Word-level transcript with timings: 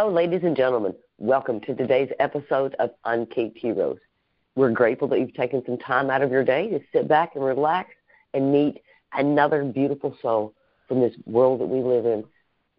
Hello, 0.00 0.12
ladies 0.12 0.44
and 0.44 0.56
gentlemen. 0.56 0.94
Welcome 1.18 1.60
to 1.62 1.74
today's 1.74 2.08
episode 2.20 2.76
of 2.78 2.90
Uncaped 3.04 3.58
Heroes. 3.58 3.98
We're 4.54 4.70
grateful 4.70 5.08
that 5.08 5.18
you've 5.18 5.34
taken 5.34 5.60
some 5.66 5.76
time 5.76 6.08
out 6.08 6.22
of 6.22 6.30
your 6.30 6.44
day 6.44 6.68
to 6.70 6.78
sit 6.92 7.08
back 7.08 7.34
and 7.34 7.44
relax 7.44 7.90
and 8.32 8.52
meet 8.52 8.80
another 9.12 9.64
beautiful 9.64 10.16
soul 10.22 10.54
from 10.86 11.00
this 11.00 11.16
world 11.26 11.60
that 11.60 11.66
we 11.66 11.80
live 11.80 12.06
in 12.06 12.24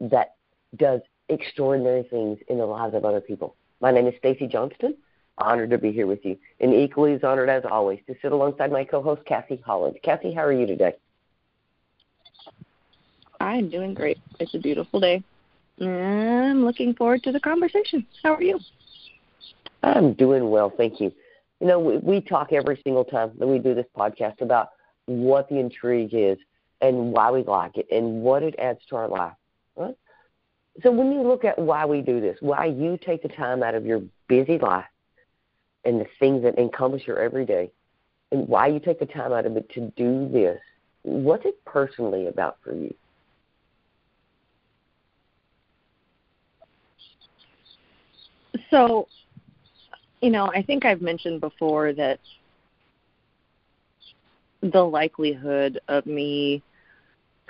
that 0.10 0.36
does 0.78 1.02
extraordinary 1.28 2.04
things 2.04 2.40
in 2.48 2.58
the 2.58 2.66
lives 2.66 2.96
of 2.96 3.04
other 3.04 3.20
people. 3.20 3.54
My 3.82 3.92
name 3.92 4.08
is 4.08 4.14
Stacy 4.18 4.48
Johnston. 4.48 4.96
Honored 5.40 5.72
to 5.72 5.78
be 5.78 5.92
here 5.92 6.08
with 6.08 6.24
you, 6.24 6.38
and 6.62 6.74
equally 6.74 7.12
as 7.12 7.24
honored 7.26 7.50
as 7.50 7.66
always 7.70 8.00
to 8.08 8.16
sit 8.22 8.32
alongside 8.32 8.72
my 8.72 8.86
co-host 8.86 9.26
Kathy 9.26 9.62
Holland. 9.66 9.98
Kathy, 10.04 10.34
how 10.34 10.46
are 10.46 10.54
you 10.54 10.66
today? 10.66 10.94
I'm 13.42 13.70
doing 13.70 13.94
great. 13.94 14.20
It's 14.40 14.56
a 14.56 14.60
beautiful 14.60 15.02
day. 15.02 15.22
I'm 15.82 16.66
looking 16.66 16.94
forward 16.94 17.24
to 17.24 17.32
the 17.32 17.40
conversation. 17.40 18.06
How 18.24 18.36
are 18.36 18.44
you? 18.44 18.60
I'm 19.82 20.14
doing 20.14 20.50
well, 20.50 20.74
thank 20.76 21.00
you. 21.00 21.12
You 21.60 21.68
know, 21.68 21.80
we, 21.80 21.98
we 21.98 22.22
talk 22.22 22.52
every 22.52 22.80
single 22.84 23.06
time 23.06 23.32
that 23.40 23.48
we 23.48 23.60
do 23.60 23.74
this 23.74 23.86
podcast 23.96 24.42
about 24.42 24.70
what 25.06 25.50
the 25.50 25.58
intrigue 25.58 26.14
is 26.14 26.38
and 26.82 27.12
why 27.12 27.32
we 27.32 27.44
like 27.44 27.78
it 27.78 27.88
and 27.92 28.22
what 28.22 28.44
it 28.44 28.56
adds 28.60 28.80
to 28.90 28.96
our 28.96 29.08
life. 29.08 29.34
Right? 29.76 29.96
So 30.84 30.92
when 30.92 31.12
you 31.12 31.22
look 31.22 31.44
at 31.44 31.58
why 31.58 31.86
we 31.86 32.02
do 32.02 32.22
this, 32.22 32.38
why 32.42 32.66
you 32.66 32.98
take 32.98 33.22
the 33.22 33.30
time 33.30 33.64
out 33.64 33.76
of 33.76 33.86
your 33.86 34.02
busy 34.28 34.58
life 34.58 34.86
and 35.86 36.00
the 36.00 36.06
things 36.20 36.44
that 36.44 36.58
encompass 36.58 37.08
your 37.08 37.20
everyday, 37.20 37.72
and 38.32 38.48
why 38.48 38.68
you 38.68 38.80
take 38.80 39.00
the 39.00 39.06
time 39.06 39.34
out 39.34 39.46
of 39.46 39.58
it 39.58 39.70
to 39.72 39.92
do 39.96 40.30
this, 40.30 40.60
what's 41.04 41.46
it 41.46 41.64
personally 41.66 42.28
about 42.28 42.58
for 42.64 42.74
you? 42.76 42.94
So, 48.70 49.08
you 50.22 50.30
know, 50.30 50.52
I 50.54 50.62
think 50.62 50.86
I've 50.86 51.02
mentioned 51.02 51.42
before 51.42 51.94
that 51.94 52.20
the 54.62 54.84
likelihood 54.84 55.80
of 55.88 56.06
me 56.06 56.62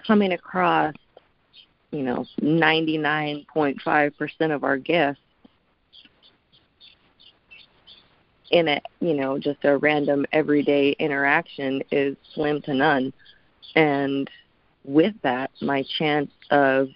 coming 0.05 0.33
across, 0.33 0.93
you 1.91 2.03
know, 2.03 2.23
99.5% 2.41 4.55
of 4.55 4.63
our 4.63 4.77
guests 4.77 5.19
in 8.51 8.67
a, 8.67 8.81
you 8.99 9.15
know, 9.15 9.37
just 9.37 9.63
a 9.63 9.77
random 9.77 10.25
everyday 10.31 10.91
interaction 10.99 11.83
is 11.91 12.15
slim 12.33 12.61
to 12.63 12.73
none. 12.73 13.13
And 13.75 14.29
with 14.83 15.13
that, 15.23 15.51
my 15.61 15.83
chance 15.97 16.31
of 16.49 16.89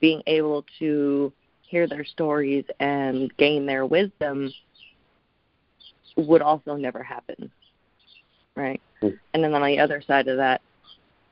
being 0.00 0.22
able 0.26 0.64
to 0.78 1.32
hear 1.72 1.86
their 1.88 2.04
stories 2.04 2.64
and 2.80 3.34
gain 3.38 3.64
their 3.64 3.86
wisdom 3.86 4.52
would 6.16 6.42
also 6.42 6.76
never 6.76 7.02
happen. 7.02 7.50
Right? 8.54 8.82
Mm. 9.02 9.18
And 9.32 9.42
then 9.42 9.54
on 9.54 9.62
the 9.62 9.78
other 9.78 10.02
side 10.06 10.28
of 10.28 10.36
that, 10.36 10.60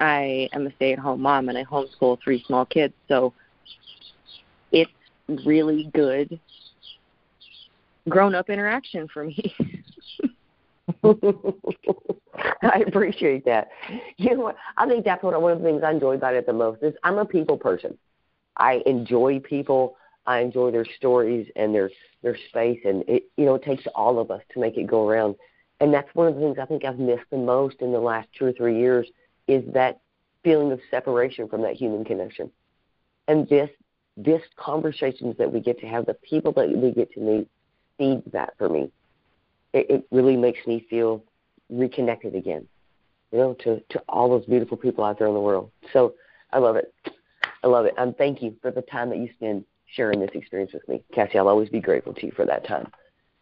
I 0.01 0.49
am 0.55 0.67
a 0.67 0.73
stay 0.77 0.95
at 0.95 0.99
home 0.99 1.21
mom 1.21 1.51
and 1.51 1.59
I 1.59 1.65
homeschool 1.65 2.19
three 2.25 2.43
small 2.47 2.65
kids. 2.65 2.95
So 3.07 3.35
it's 4.73 4.91
really 5.45 5.91
good 5.93 6.41
grown 8.09 8.35
up 8.35 8.49
interaction 8.49 9.07
for 9.13 9.27
me. 9.27 9.55
I 12.63 12.83
appreciate 12.87 13.45
that. 13.45 13.69
You 14.17 14.37
know 14.37 14.45
what? 14.45 14.57
I 14.79 14.89
think 14.89 15.05
that's 15.05 15.23
what 15.23 15.41
one 15.41 15.53
of 15.53 15.59
the 15.59 15.65
things 15.65 15.83
I 15.85 15.91
enjoy 15.91 16.15
about 16.15 16.35
it 16.35 16.47
the 16.47 16.55
most 16.55 16.83
is 16.83 16.95
I'm 17.05 17.19
a 17.19 17.27
people 17.27 17.59
person. 17.59 17.99
I 18.57 18.83
enjoy 18.87 19.41
people. 19.41 19.97
I 20.27 20.41
enjoy 20.41 20.71
their 20.71 20.85
stories 20.85 21.51
and 21.57 21.75
their 21.75 21.91
their 22.23 22.37
space, 22.49 22.81
and 22.85 23.05
it 23.09 23.25
you 23.37 23.45
know 23.45 23.55
it 23.55 23.63
takes 23.63 23.85
all 23.95 24.19
of 24.19 24.31
us 24.31 24.43
to 24.53 24.61
make 24.61 24.77
it 24.77 24.87
go 24.87 25.09
around. 25.09 25.37
And 25.81 25.95
that's 25.95 26.15
one 26.15 26.29
of 26.29 26.35
the 26.35 26.41
things 26.41 26.59
I 26.59 26.67
think 26.67 26.85
I've 26.85 26.99
missed 26.99 27.25
the 27.31 27.39
most 27.39 27.77
in 27.81 27.93
the 27.93 28.01
last 28.01 28.29
two 28.39 28.45
or 28.45 28.53
three 28.53 28.79
years 28.79 29.09
is 29.49 29.65
that 29.73 30.01
feeling 30.45 30.73
of 30.73 30.81
separation 30.91 31.49
from 31.49 31.63
that 31.63 31.75
human 31.75 32.05
connection. 32.05 32.51
And 33.29 33.49
this 33.49 33.71
this 34.17 34.43
conversations 34.57 35.37
that 35.39 35.53
we 35.53 35.61
get 35.61 35.81
to 35.81 35.87
have, 35.87 36.07
the 36.07 36.15
people 36.15 36.53
that 36.53 36.69
we 36.69 36.91
get 36.91 37.13
to 37.13 37.21
meet, 37.21 37.49
feeds 37.97 38.31
that 38.33 38.55
for 38.59 38.69
me. 38.69 38.91
It, 39.73 39.87
it 39.89 40.07
really 40.11 40.37
makes 40.37 40.67
me 40.67 40.87
feel 40.91 41.25
reconnected 41.71 42.35
again, 42.35 42.67
you 43.33 43.39
know, 43.39 43.55
to 43.61 43.81
to 43.91 44.03
all 44.09 44.29
those 44.29 44.45
beautiful 44.45 44.77
people 44.77 45.05
out 45.05 45.19
there 45.19 45.29
in 45.29 45.35
the 45.35 45.41
world. 45.41 45.71
So 45.93 46.15
I 46.53 46.59
love 46.59 46.77
it. 46.77 46.93
I 47.63 47.69
love 47.69 47.87
it. 47.87 47.95
And 47.97 48.17
thank 48.17 48.43
you 48.43 48.57
for 48.61 48.71
the 48.71 48.83
time 48.83 49.11
that 49.11 49.19
you 49.19 49.31
spend 49.35 49.65
sharing 49.95 50.21
this 50.21 50.31
experience 50.35 50.73
with 50.73 50.87
me. 50.89 51.03
Cassie, 51.15 51.39
I'll 51.39 51.49
always 51.49 51.69
be 51.69 51.81
grateful 51.81 52.15
to 52.15 52.27
you 52.27 52.33
for 52.33 52.47
that 52.47 52.67
time. 52.67 52.91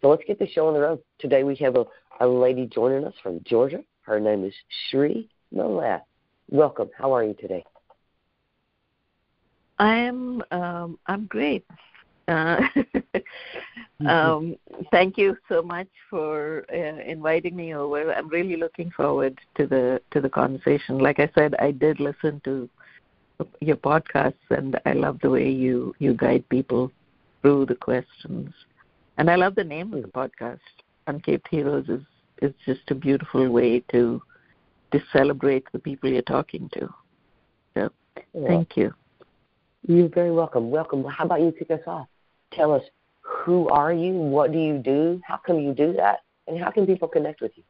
So 0.01 0.09
let's 0.09 0.23
get 0.27 0.39
the 0.39 0.49
show 0.49 0.69
on 0.69 0.75
the 0.75 0.81
road. 0.81 1.01
Today 1.19 1.45
we 1.45 1.57
have 1.57 1.77
a, 1.77 1.85
a 2.21 2.27
lady 2.27 2.67
joining 2.67 3.05
us 3.05 3.15
from 3.23 3.41
Georgia. 3.45 3.81
Her 4.03 4.21
name 4.21 4.45
is 4.45 4.55
Shri 4.89 5.29
Malath. 5.55 6.03
Welcome. 6.51 6.91
How 6.97 7.13
are 7.13 7.25
you 7.25 7.35
today? 7.35 7.65
I'm 9.79 10.43
um, 10.51 10.99
I'm 11.07 11.27
great. 11.27 11.65
Uh, 12.27 12.61
um, 14.07 14.57
thank 14.91 15.17
you 15.17 15.37
so 15.49 15.63
much 15.63 15.89
for 16.11 16.65
uh, 16.73 17.03
inviting 17.03 17.57
me 17.57 17.75
over. 17.75 18.13
I'm 18.13 18.29
really 18.29 18.57
looking 18.57 18.91
forward 18.91 19.39
to 19.57 19.67
the 19.67 20.01
to 20.13 20.21
the 20.21 20.29
conversation. 20.29 20.99
Like 20.99 21.21
I 21.21 21.31
said, 21.35 21.55
I 21.59 21.71
did 21.71 22.01
listen 22.01 22.41
to 22.45 22.69
your 23.61 23.77
podcasts, 23.77 24.35
and 24.51 24.79
I 24.85 24.93
love 24.93 25.19
the 25.23 25.31
way 25.31 25.49
you 25.49 25.95
you 25.99 26.15
guide 26.15 26.49
people 26.49 26.91
through 27.43 27.67
the 27.67 27.75
questions. 27.75 28.53
And 29.17 29.31
I 29.31 29.37
love 29.37 29.55
the 29.55 29.65
name 29.65 29.93
of 29.93 30.03
the 30.03 30.09
podcast. 30.09 30.61
Uncaped 31.07 31.49
Heroes 31.51 31.89
is 31.89 32.03
is 32.43 32.53
just 32.67 32.91
a 32.91 32.95
beautiful 32.95 33.49
way 33.49 33.81
to 33.93 34.23
to 34.93 35.01
celebrate 35.13 35.65
the 35.73 35.79
people 35.79 36.11
you're 36.11 36.23
talking 36.23 36.71
to. 36.75 36.89
So, 37.75 37.91
thank 38.47 38.77
you. 38.77 38.95
You're 39.87 40.09
very 40.09 40.33
welcome. 40.33 40.71
Welcome. 40.71 41.05
How 41.05 41.25
about 41.25 41.41
you 41.41 41.53
kick 41.53 41.71
us 41.71 41.81
off? 41.87 42.07
Tell 42.53 42.73
us 42.73 42.83
who 43.23 43.69
are 43.69 43.93
you? 43.93 44.13
What 44.13 44.53
do 44.53 44.59
you 44.59 44.79
do? 44.79 45.21
How 45.25 45.37
come 45.37 45.61
you 45.61 45.75
do 45.75 45.93
that? 45.95 46.21
And 46.47 46.59
how 46.59 46.71
can 46.71 46.87
people 46.87 47.09
connect 47.09 47.41
with 47.41 47.53
you? 47.57 47.63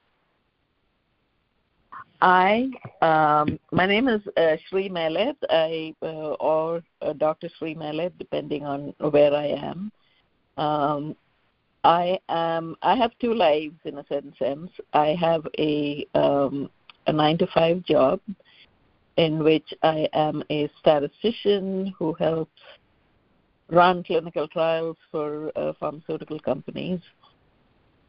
I, 2.21 2.71
um, 3.01 3.59
my 3.71 3.87
name 3.87 4.09
is 4.09 4.21
uh, 4.37 4.56
Shri 4.69 4.89
Melet, 4.89 5.37
I, 5.51 5.95
uh, 6.03 6.33
or 6.41 6.83
uh, 7.01 7.12
Dr. 7.12 7.49
Shri 7.59 7.75
Melet, 7.75 8.12
depending 8.19 8.65
on 8.65 8.93
where 8.99 9.33
I 9.33 9.47
am. 9.47 9.93
Um, 10.56 11.17
I 11.84 12.19
am. 12.29 12.77
I 12.83 12.97
have 12.97 13.12
two 13.21 13.34
lives 13.34 13.79
in 13.84 13.99
a 13.99 14.05
certain 14.09 14.34
sense. 14.37 14.71
I 14.93 15.17
have 15.19 15.47
a 15.59 16.06
um, 16.15 16.69
a 17.06 17.12
nine 17.12 17.39
to 17.39 17.47
five 17.55 17.84
job, 17.84 18.21
in 19.17 19.45
which 19.45 19.73
I 19.85 20.09
am 20.12 20.43
a 20.50 20.69
statistician 20.81 21.95
who 21.97 22.15
helps 22.15 22.61
run 23.71 24.03
clinical 24.03 24.49
trials 24.49 24.97
for 25.12 25.53
uh, 25.55 25.73
pharmaceutical 25.79 26.41
companies, 26.41 27.00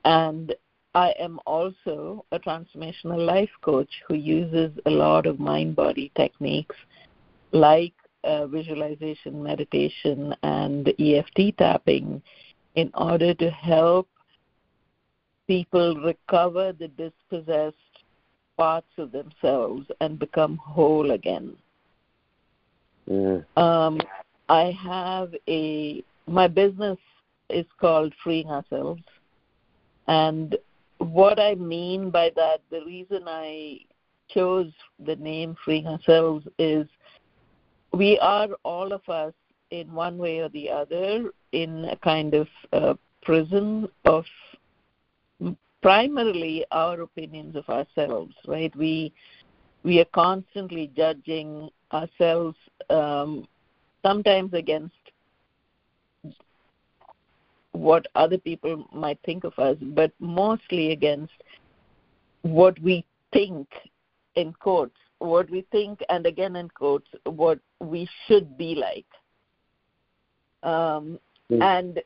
and 0.04 0.56
I 0.96 1.14
am 1.20 1.40
also 1.46 2.26
a 2.32 2.40
transformational 2.40 3.24
life 3.26 3.50
coach 3.62 3.90
who 4.08 4.16
uses 4.16 4.72
a 4.86 4.90
lot 4.90 5.26
of 5.26 5.40
mind 5.40 5.76
body 5.76 6.12
techniques 6.16 6.76
like 7.52 7.94
uh, 8.24 8.48
visualization, 8.48 9.42
meditation, 9.42 10.36
and 10.44 10.92
EFT 11.00 11.58
tapping 11.58 12.22
in 12.76 12.92
order 12.96 13.34
to 13.36 13.50
help 13.50 14.08
people 15.48 15.96
recover 16.02 16.74
the 16.74 16.88
dispossessed 16.90 17.76
parts 18.58 18.92
of 18.98 19.12
themselves 19.12 19.88
and 20.02 20.20
become 20.20 20.58
whole 20.58 21.12
again. 21.12 21.56
Um, 23.58 24.00
I 24.50 24.72
have 24.84 25.34
a 25.48 26.04
my 26.28 26.48
business 26.48 26.98
is 27.50 27.66
called 27.80 28.14
Freeing 28.24 28.48
Ourselves, 28.48 29.02
and 30.08 30.56
what 31.00 31.40
I 31.40 31.56
mean 31.56 32.10
by 32.10 32.32
that, 32.36 32.62
the 32.70 32.82
reason 32.86 33.24
I 33.28 33.80
chose 34.30 34.72
the 35.04 35.16
name 35.16 35.56
Freeing 35.66 35.88
Ourselves 35.88 36.46
is 36.60 36.88
we 37.92 38.20
are 38.20 38.50
all 38.64 38.94
of 38.94 39.08
us 39.10 39.34
in 39.72 39.92
one 39.92 40.18
way 40.18 40.40
or 40.40 40.50
the 40.50 40.70
other 40.70 41.32
in 41.52 41.86
a 41.86 41.96
kind 41.98 42.34
of 42.34 42.48
uh, 42.74 42.94
prison 43.24 43.88
of 44.06 44.26
primarily 45.82 46.66
our 46.72 47.02
opinions 47.02 47.56
of 47.56 47.68
ourselves, 47.70 48.36
right? 48.48 48.76
We 48.76 49.14
we 49.84 50.00
are 50.00 50.06
constantly 50.14 50.92
judging 50.96 51.70
ourselves, 51.94 52.58
um, 52.90 53.48
sometimes 54.04 54.54
against 54.54 54.96
what 57.80 58.06
other 58.16 58.38
people 58.38 58.86
might 58.92 59.18
think 59.26 59.46
of 59.46 59.58
us, 59.58 59.78
but 59.82 60.12
mostly 60.20 60.92
against 60.92 61.32
what 62.42 62.78
we 62.82 63.06
think, 63.32 63.68
in 64.36 64.52
quotes, 64.54 65.00
what 65.20 65.50
we 65.50 65.66
think, 65.72 66.02
and 66.10 66.26
again 66.26 66.58
in 66.58 66.68
quotes, 66.70 67.08
what 67.24 67.60
we 67.80 68.08
should 68.28 68.58
be 68.58 68.76
like. 68.76 69.06
Um, 70.62 71.20
mm. 71.50 71.64
and 71.64 72.02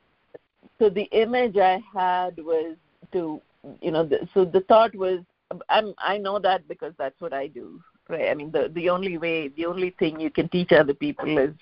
so 0.77 0.89
the 0.89 1.09
image 1.11 1.57
I 1.57 1.81
had 1.91 2.37
was 2.37 2.75
to 3.11 3.41
you 3.81 3.91
know 3.91 4.05
the, 4.05 4.27
so 4.33 4.45
the 4.45 4.61
thought 4.61 4.93
was 4.95 5.21
I'm 5.69 5.95
I 5.97 6.19
know 6.19 6.37
that 6.37 6.67
because 6.67 6.93
that's 6.99 7.19
what 7.19 7.33
I 7.33 7.47
do 7.47 7.81
right 8.09 8.29
I 8.29 8.35
mean 8.35 8.51
the 8.51 8.71
the 8.75 8.89
only 8.89 9.17
way 9.17 9.47
the 9.47 9.65
only 9.65 9.91
thing 9.97 10.19
you 10.19 10.29
can 10.29 10.49
teach 10.49 10.71
other 10.71 10.93
people 10.93 11.37
is 11.37 11.55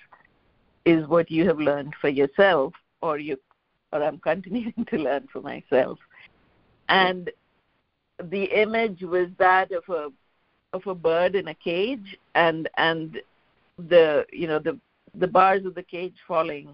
is 0.84 1.06
what 1.06 1.30
you 1.30 1.46
have 1.46 1.58
learned 1.58 1.94
for 2.00 2.08
yourself 2.10 2.74
or 3.00 3.18
you 3.18 3.38
or 3.92 4.02
I'm 4.02 4.18
continuing 4.18 4.86
to 4.90 4.98
learn 4.98 5.28
for 5.32 5.40
myself. 5.40 5.98
And 6.88 7.30
the 8.22 8.44
image 8.44 9.02
was 9.02 9.28
that 9.38 9.72
of 9.72 9.84
a 9.88 10.08
of 10.74 10.86
a 10.86 10.94
bird 10.94 11.34
in 11.34 11.48
a 11.48 11.54
cage 11.54 12.16
and 12.34 12.68
and 12.76 13.20
the 13.78 14.24
you 14.32 14.46
know 14.46 14.58
the 14.58 14.78
the 15.14 15.26
bars 15.26 15.64
of 15.66 15.74
the 15.74 15.82
cage 15.82 16.16
falling 16.26 16.68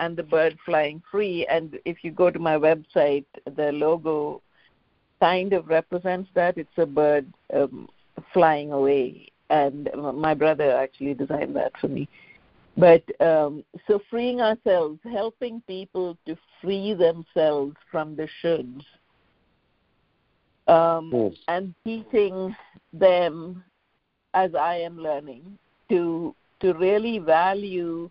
and 0.00 0.16
the 0.16 0.22
bird 0.22 0.56
flying 0.64 1.02
free. 1.10 1.46
And 1.46 1.78
if 1.84 1.98
you 2.02 2.10
go 2.10 2.30
to 2.30 2.38
my 2.38 2.56
website 2.56 3.24
the 3.56 3.72
logo 3.72 4.42
kind 5.20 5.52
of 5.52 5.68
represents 5.68 6.28
that. 6.34 6.58
It's 6.58 6.68
a 6.76 6.86
bird 6.86 7.32
um, 7.54 7.88
flying 8.32 8.72
away. 8.72 9.28
And 9.48 9.88
my 10.14 10.34
brother 10.34 10.76
actually 10.76 11.14
designed 11.14 11.54
that 11.56 11.72
for 11.80 11.88
me 11.88 12.08
but 12.76 13.02
um, 13.20 13.64
so 13.86 14.00
freeing 14.10 14.40
ourselves 14.40 14.98
helping 15.04 15.62
people 15.66 16.16
to 16.26 16.36
free 16.60 16.94
themselves 16.94 17.76
from 17.90 18.16
the 18.16 18.28
shoulds 18.42 18.84
um, 20.68 21.10
mm. 21.12 21.36
and 21.48 21.74
teaching 21.84 22.54
them 22.92 23.62
as 24.34 24.54
I 24.54 24.76
am 24.76 24.98
learning 24.98 25.58
to 25.88 26.34
to 26.60 26.72
really 26.74 27.18
value 27.18 28.10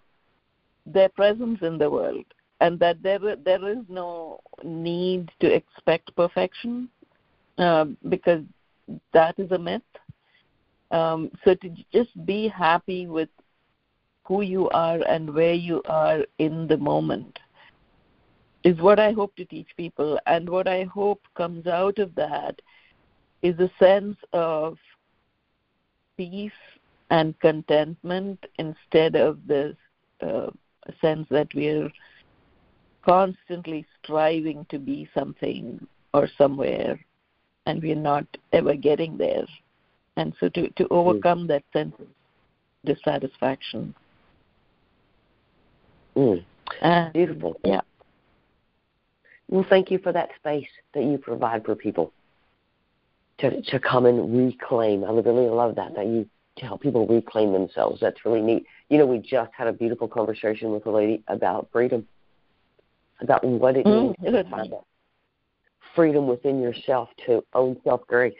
their 0.85 1.09
presence 1.09 1.59
in 1.61 1.77
the 1.77 1.89
world 1.89 2.25
and 2.61 2.79
that 2.79 3.01
there 3.03 3.35
there 3.35 3.69
is 3.69 3.83
no 3.89 4.39
need 4.63 5.29
to 5.39 5.53
expect 5.53 6.15
perfection 6.15 6.89
uh, 7.57 7.85
because 8.09 8.43
that 9.13 9.37
is 9.39 9.51
a 9.51 9.57
myth. 9.57 9.81
Um, 10.91 11.31
so 11.43 11.55
to 11.55 11.69
just 11.91 12.25
be 12.25 12.47
happy 12.47 13.07
with 13.07 13.29
who 14.25 14.41
you 14.41 14.69
are 14.69 14.99
and 15.07 15.33
where 15.33 15.53
you 15.53 15.81
are 15.85 16.25
in 16.39 16.67
the 16.67 16.77
moment 16.77 17.39
is 18.63 18.79
what 18.79 18.99
I 18.99 19.11
hope 19.11 19.35
to 19.35 19.45
teach 19.45 19.67
people. 19.77 20.19
And 20.25 20.49
what 20.49 20.67
I 20.67 20.83
hope 20.83 21.21
comes 21.35 21.67
out 21.67 21.99
of 21.99 22.15
that 22.15 22.59
is 23.43 23.57
a 23.59 23.69
sense 23.79 24.17
of 24.33 24.77
peace 26.17 26.51
and 27.11 27.39
contentment 27.39 28.43
instead 28.57 29.15
of 29.15 29.37
this 29.45 29.75
uh, 30.21 30.49
sense 30.99 31.27
that 31.29 31.53
we're 31.53 31.91
constantly 33.05 33.85
striving 34.01 34.65
to 34.69 34.79
be 34.79 35.07
something 35.13 35.85
or 36.15 36.27
somewhere 36.35 36.99
and 37.67 37.83
we're 37.83 37.95
not 37.95 38.25
ever 38.51 38.73
getting 38.75 39.17
there. 39.17 39.45
And 40.17 40.33
so 40.39 40.49
to, 40.49 40.69
to 40.69 40.87
overcome 40.89 41.43
mm. 41.43 41.47
that 41.49 41.63
sense 41.71 41.93
of 41.99 42.07
dissatisfaction. 42.83 43.93
Mm. 46.15 46.45
Uh, 46.81 47.09
Beautiful. 47.11 47.59
Yeah. 47.63 47.81
Well, 49.47 49.65
thank 49.69 49.91
you 49.91 49.99
for 49.99 50.11
that 50.11 50.29
space 50.37 50.67
that 50.93 51.03
you 51.03 51.17
provide 51.17 51.65
for 51.65 51.75
people 51.75 52.11
to 53.39 53.61
to 53.61 53.79
come 53.79 54.05
and 54.05 54.35
reclaim. 54.35 55.03
I 55.03 55.11
really 55.11 55.49
love 55.49 55.75
that 55.75 55.95
that 55.95 56.07
you 56.07 56.27
to 56.57 56.65
help 56.65 56.81
people 56.81 57.05
reclaim 57.05 57.51
themselves. 57.51 57.99
That's 57.99 58.23
really 58.25 58.41
neat. 58.41 58.65
You 58.89 58.97
know, 58.97 59.05
we 59.05 59.19
just 59.19 59.51
had 59.55 59.67
a 59.67 59.73
beautiful 59.73 60.07
conversation 60.07 60.71
with 60.71 60.85
a 60.85 60.91
lady 60.91 61.23
about 61.27 61.69
freedom, 61.71 62.07
about 63.19 63.43
what 63.43 63.75
it 63.75 63.85
means 63.85 64.15
mm, 64.21 64.31
to 64.31 64.49
find 64.49 64.71
that 64.71 64.83
freedom 65.95 66.27
within 66.27 66.61
yourself 66.61 67.09
to 67.25 67.43
own 67.53 67.77
self 67.83 68.05
grace. 68.07 68.33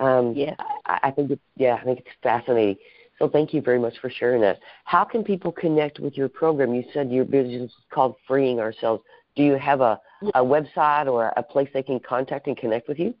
Um, 0.00 0.34
yeah, 0.34 0.54
I, 0.86 0.98
I 1.04 1.10
think 1.10 1.30
it's 1.30 1.42
yeah, 1.56 1.74
I 1.80 1.84
think 1.84 2.00
it's 2.00 2.08
fascinating. 2.22 2.76
So 3.18 3.28
thank 3.28 3.54
you 3.54 3.62
very 3.62 3.78
much 3.78 3.94
for 4.00 4.10
sharing 4.10 4.40
that. 4.42 4.58
How 4.84 5.04
can 5.04 5.24
people 5.24 5.50
connect 5.50 5.98
with 5.98 6.16
your 6.16 6.28
program? 6.28 6.74
You 6.74 6.84
said 6.92 7.10
your 7.10 7.24
business 7.24 7.70
is 7.70 7.76
called 7.90 8.14
Freeing 8.28 8.60
Ourselves. 8.60 9.02
Do 9.36 9.42
you 9.42 9.56
have 9.56 9.80
a, 9.80 9.98
a 10.34 10.40
website 10.40 11.10
or 11.10 11.32
a 11.36 11.42
place 11.42 11.68
they 11.72 11.82
can 11.82 12.00
contact 12.00 12.46
and 12.46 12.56
connect 12.56 12.88
with 12.88 12.98
you? 12.98 13.14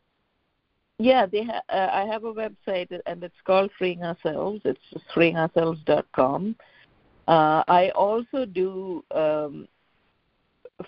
Yeah, 0.98 1.26
they 1.26 1.44
ha- 1.44 1.62
uh, 1.68 1.90
I 1.92 2.06
have 2.06 2.24
a 2.24 2.32
website 2.32 2.88
and 3.06 3.22
it's 3.22 3.34
called 3.44 3.70
Freeing 3.78 4.02
Ourselves. 4.02 4.62
It's 4.64 4.80
freeingourselves.com. 5.14 6.56
Uh, 7.28 7.64
I 7.68 7.90
also 7.94 8.46
do 8.46 9.04
um, 9.10 9.66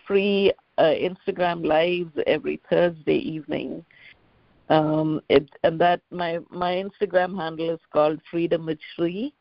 free 0.07 0.53
uh, 0.79 0.83
Instagram 0.83 1.67
lives 1.67 2.13
every 2.27 2.61
Thursday 2.71 3.17
evening. 3.17 3.85
Um, 4.69 5.21
it, 5.29 5.49
and 5.63 5.81
that 5.81 6.03
my 6.11 6.41
my 6.51 6.75
Instagram 6.75 7.39
handle 7.39 7.71
is 7.71 7.81
called 7.93 8.21
Freedom 8.31 8.67
with 8.67 8.79
Shri, 8.95 9.33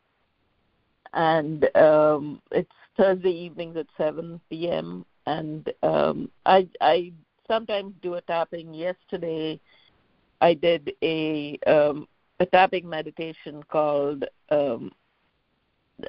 and 1.12 1.68
um, 1.76 2.40
it's 2.50 2.70
Thursday 2.96 3.30
evenings 3.30 3.76
at 3.76 3.86
7 3.96 4.40
p.m 4.48 5.04
and 5.28 5.70
um, 5.82 6.30
I 6.46 6.66
I 6.80 7.12
sometimes 7.46 7.92
do 8.02 8.14
a 8.14 8.20
tapping. 8.22 8.72
Yesterday, 8.72 9.60
I 10.40 10.54
did 10.54 10.92
a 11.02 11.58
um, 11.66 12.08
a 12.40 12.46
tapping 12.46 12.88
meditation 12.88 13.62
called 13.68 14.24
um, 14.50 14.90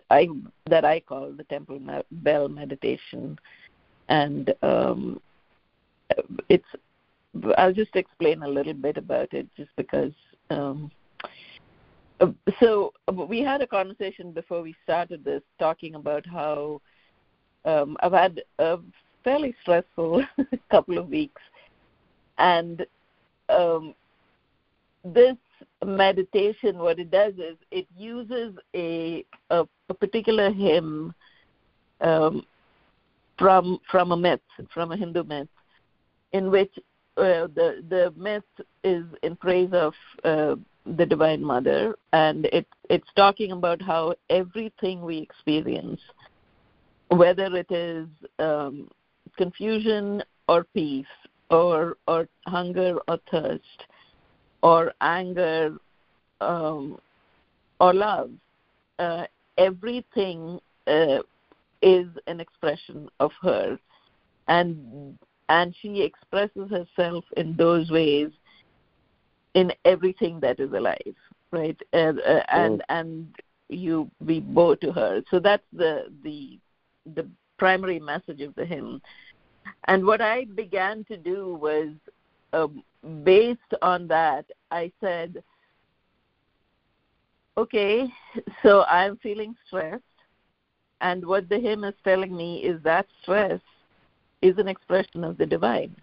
I 0.09 0.29
that 0.67 0.85
I 0.85 1.01
call 1.01 1.33
the 1.33 1.43
Temple 1.43 1.81
Bell 2.11 2.47
meditation, 2.47 3.37
and 4.07 4.53
um, 4.61 5.19
it's 6.47 6.71
I'll 7.57 7.73
just 7.73 7.95
explain 7.95 8.43
a 8.43 8.47
little 8.47 8.73
bit 8.73 8.97
about 8.97 9.33
it, 9.33 9.47
just 9.55 9.71
because. 9.75 10.13
Um, 10.49 10.91
so 12.59 12.91
we 13.27 13.39
had 13.41 13.61
a 13.61 13.67
conversation 13.67 14.31
before 14.31 14.61
we 14.61 14.75
started 14.83 15.23
this, 15.23 15.41
talking 15.57 15.95
about 15.95 16.25
how 16.25 16.81
um, 17.65 17.95
I've 18.01 18.11
had 18.11 18.41
a 18.57 18.79
fairly 19.23 19.55
stressful 19.61 20.25
couple 20.71 20.97
of 20.97 21.07
weeks. 21.07 21.41
And 22.37 22.85
um, 23.49 23.93
this 25.03 25.37
meditation, 25.85 26.77
what 26.77 26.99
it 26.99 27.11
does 27.11 27.33
is 27.33 27.57
it 27.71 27.87
uses 27.97 28.55
a, 28.75 29.25
a, 29.49 29.65
a 29.89 29.93
particular 29.93 30.51
hymn 30.51 31.13
um, 32.01 32.45
from 33.37 33.79
from 33.89 34.11
a 34.11 34.17
myth, 34.17 34.41
from 34.73 34.91
a 34.91 34.97
Hindu 34.97 35.23
myth, 35.23 35.47
in 36.33 36.51
which 36.51 36.73
uh, 37.19 37.47
the 37.47 37.83
the 37.89 38.13
myth 38.17 38.43
is 38.83 39.05
in 39.23 39.35
praise 39.35 39.71
of 39.73 39.93
uh, 40.23 40.55
the 40.97 41.05
Divine 41.05 41.43
Mother, 41.43 41.95
and 42.13 42.45
it 42.47 42.67
it's 42.89 43.07
talking 43.15 43.51
about 43.51 43.81
how 43.81 44.15
everything 44.29 45.01
we 45.01 45.17
experience, 45.17 46.01
whether 47.09 47.55
it 47.55 47.71
is 47.71 48.07
um, 48.39 48.89
confusion 49.37 50.23
or 50.47 50.65
peace 50.73 51.05
or 51.49 51.97
or 52.07 52.27
hunger 52.47 52.97
or 53.07 53.19
thirst 53.29 53.83
or 54.61 54.93
anger 55.01 55.77
um, 56.41 56.99
or 57.79 57.93
love 57.93 58.31
uh, 58.99 59.25
everything 59.57 60.59
uh, 60.87 61.19
is 61.81 62.07
an 62.27 62.39
expression 62.39 63.09
of 63.19 63.31
her. 63.41 63.79
And 64.47 65.17
and 65.49 65.75
she 65.81 66.01
expresses 66.01 66.69
herself 66.69 67.25
in 67.37 67.55
those 67.55 67.89
ways 67.91 68.29
in 69.55 69.71
everything 69.85 70.39
that 70.39 70.59
is 70.59 70.71
alive 70.71 71.15
right 71.51 71.77
and 71.93 72.19
uh, 72.21 72.43
and, 72.49 72.79
mm. 72.79 72.83
and 72.89 73.35
you 73.69 74.09
we 74.25 74.39
bow 74.39 74.75
to 74.75 74.91
her 74.91 75.21
so 75.29 75.39
that's 75.39 75.65
the 75.73 76.05
the 76.23 76.59
the 77.15 77.27
primary 77.57 77.99
message 77.99 78.41
of 78.41 78.55
the 78.55 78.65
hymn 78.65 79.01
and 79.87 80.05
what 80.05 80.21
I 80.21 80.45
began 80.45 81.03
to 81.05 81.17
do 81.17 81.55
was, 81.55 81.89
uh, 82.53 82.67
based 83.23 83.59
on 83.81 84.07
that, 84.07 84.45
I 84.71 84.91
said, 84.99 85.43
okay, 87.57 88.07
so 88.63 88.83
I'm 88.83 89.17
feeling 89.17 89.55
stressed. 89.67 90.03
And 91.01 91.25
what 91.25 91.47
the 91.47 91.59
hymn 91.59 91.85
is 91.85 91.93
telling 92.03 92.35
me 92.35 92.57
is 92.57 92.81
that 92.83 93.07
stress 93.21 93.61
is 94.41 94.57
an 94.57 94.67
expression 94.67 95.23
of 95.23 95.37
the 95.37 95.45
divine. 95.45 95.95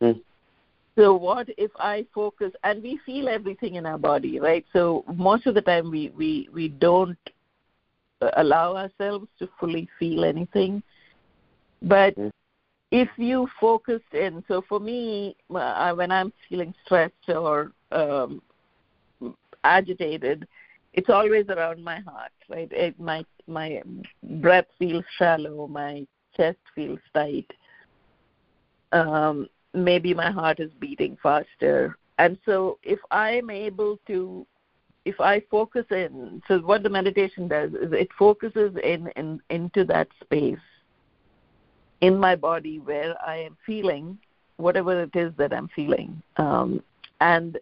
Mm. 0.00 0.20
So 0.96 1.14
what 1.14 1.48
if 1.58 1.70
I 1.76 2.06
focus 2.14 2.52
and 2.62 2.82
we 2.82 3.00
feel 3.04 3.28
everything 3.28 3.74
in 3.74 3.86
our 3.86 3.98
body, 3.98 4.38
right? 4.38 4.64
So 4.72 5.04
most 5.14 5.46
of 5.46 5.54
the 5.54 5.62
time 5.62 5.90
we 5.90 6.10
we 6.10 6.48
we 6.52 6.68
don't 6.68 7.18
allow 8.36 8.76
ourselves 8.76 9.26
to 9.38 9.48
fully 9.58 9.88
feel 9.98 10.24
anything. 10.24 10.82
But 11.82 12.16
mm 12.16 12.30
if 12.90 13.08
you 13.16 13.48
focus 13.60 14.02
in 14.12 14.44
so 14.46 14.62
for 14.68 14.78
me 14.78 15.34
uh, 15.52 15.92
when 15.94 16.12
i'm 16.12 16.32
feeling 16.48 16.72
stressed 16.84 17.28
or 17.28 17.72
um, 17.90 18.40
agitated 19.64 20.46
it's 20.94 21.10
always 21.10 21.46
around 21.48 21.82
my 21.82 22.00
heart, 22.00 22.32
right? 22.48 22.70
It, 22.70 22.98
my 22.98 23.24
my 23.46 23.82
breath 24.22 24.66
feels 24.78 25.04
shallow, 25.18 25.66
my 25.66 26.06
chest 26.36 26.58
feels 26.74 27.00
tight. 27.12 27.50
Um, 28.92 29.48
maybe 29.72 30.14
my 30.14 30.30
heart 30.30 30.60
is 30.60 30.70
beating 30.78 31.16
faster, 31.22 31.96
and 32.18 32.38
so 32.44 32.78
if 32.82 33.00
I'm 33.10 33.50
able 33.50 33.98
to, 34.06 34.46
if 35.04 35.20
I 35.20 35.40
focus 35.50 35.86
in, 35.90 36.42
so 36.46 36.58
what 36.60 36.82
the 36.82 36.90
meditation 36.90 37.48
does 37.48 37.72
is 37.72 37.92
it 37.92 38.08
focuses 38.18 38.76
in, 38.82 39.08
in 39.16 39.40
into 39.50 39.84
that 39.86 40.08
space 40.22 40.58
in 42.00 42.18
my 42.18 42.36
body 42.36 42.78
where 42.78 43.14
I 43.26 43.36
am 43.36 43.56
feeling 43.66 44.18
whatever 44.56 45.02
it 45.02 45.16
is 45.16 45.32
that 45.38 45.52
I'm 45.52 45.68
feeling, 45.68 46.22
um, 46.36 46.82
and 47.20 47.58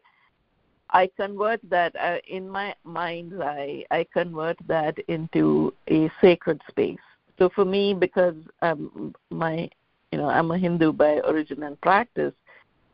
I 0.90 1.10
convert 1.16 1.60
that 1.70 1.96
uh, 1.96 2.18
in 2.28 2.48
my 2.48 2.74
mind's 2.84 3.40
eye. 3.40 3.84
I 3.90 4.06
convert 4.12 4.58
that 4.66 4.98
into 5.08 5.72
a 5.88 6.10
sacred 6.20 6.60
space. 6.68 6.98
So 7.38 7.48
for 7.54 7.64
me, 7.64 7.94
because 7.94 8.36
um, 8.60 9.14
my, 9.30 9.68
you 10.10 10.18
know, 10.18 10.28
I'm 10.28 10.50
a 10.50 10.58
Hindu 10.58 10.92
by 10.92 11.20
origin 11.20 11.62
and 11.62 11.80
practice, 11.80 12.34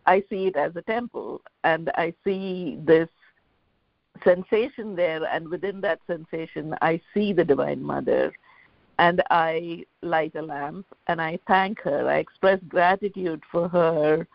I 0.06 0.22
see 0.30 0.46
it 0.46 0.56
as 0.56 0.74
a 0.76 0.82
temple, 0.82 1.42
and 1.64 1.90
I 1.96 2.14
see 2.24 2.78
this 2.84 3.08
sensation 4.24 4.96
there, 4.96 5.24
and 5.24 5.48
within 5.48 5.80
that 5.82 6.00
sensation, 6.06 6.74
I 6.80 7.00
see 7.12 7.32
the 7.32 7.44
Divine 7.44 7.82
Mother, 7.82 8.32
and 8.98 9.22
I 9.30 9.84
light 10.02 10.34
a 10.34 10.42
lamp 10.42 10.86
and 11.06 11.20
I 11.20 11.38
thank 11.46 11.80
her. 11.82 12.08
I 12.08 12.18
express 12.18 12.58
gratitude 12.68 13.42
for 13.50 13.68
her 13.68 14.26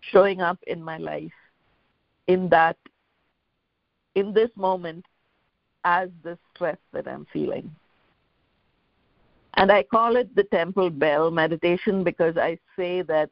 showing 0.00 0.40
up 0.40 0.58
in 0.66 0.82
my 0.82 0.98
life 0.98 1.32
in 2.26 2.48
that 2.50 2.76
in 4.14 4.32
this 4.32 4.50
moment 4.56 5.04
as 5.84 6.10
the 6.22 6.38
stress 6.54 6.76
that 6.92 7.08
I'm 7.08 7.26
feeling. 7.32 7.74
And 9.62 9.70
I 9.70 9.84
call 9.84 10.16
it 10.16 10.34
the 10.34 10.42
temple 10.42 10.90
bell 10.90 11.30
meditation 11.30 12.02
because 12.02 12.36
I 12.36 12.58
say 12.76 13.02
that 13.02 13.30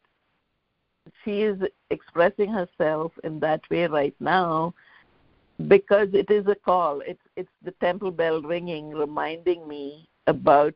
she 1.25 1.43
is 1.43 1.61
expressing 1.91 2.53
herself 2.53 3.11
in 3.25 3.41
that 3.41 3.63
way 3.69 3.89
right 3.89 4.15
now 4.21 4.73
because 5.67 6.07
it 6.13 6.31
is 6.31 6.47
a 6.47 6.55
call. 6.55 7.03
It's 7.05 7.27
it's 7.35 7.51
the 7.65 7.73
temple 7.81 8.13
bell 8.13 8.43
ringing, 8.43 8.91
reminding 8.91 9.67
me 9.67 10.09
about 10.29 10.73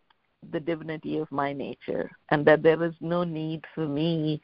the 0.50 0.58
divinity 0.58 1.18
of 1.18 1.30
my 1.30 1.52
nature 1.52 2.10
and 2.32 2.44
that 2.46 2.64
there 2.64 2.82
is 2.82 2.94
no 3.00 3.22
need 3.22 3.64
for 3.76 3.86
me 3.86 4.42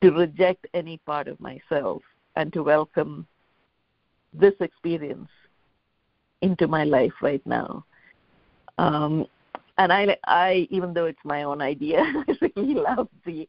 to 0.00 0.12
reject 0.12 0.66
any 0.72 0.96
part 1.04 1.28
of 1.28 1.38
myself 1.40 2.00
and 2.36 2.54
to 2.54 2.62
welcome 2.62 3.26
this 4.32 4.54
experience 4.60 5.28
into 6.40 6.66
my 6.66 6.84
life 6.84 7.12
right 7.20 7.46
now. 7.46 7.84
Um, 8.78 9.26
and 9.80 9.90
I, 9.90 10.16
I, 10.26 10.68
even 10.70 10.92
though 10.92 11.06
it's 11.06 11.24
my 11.24 11.44
own 11.44 11.62
idea, 11.62 12.00
I 12.28 12.36
really 12.54 12.74
love 12.74 13.08
the, 13.24 13.48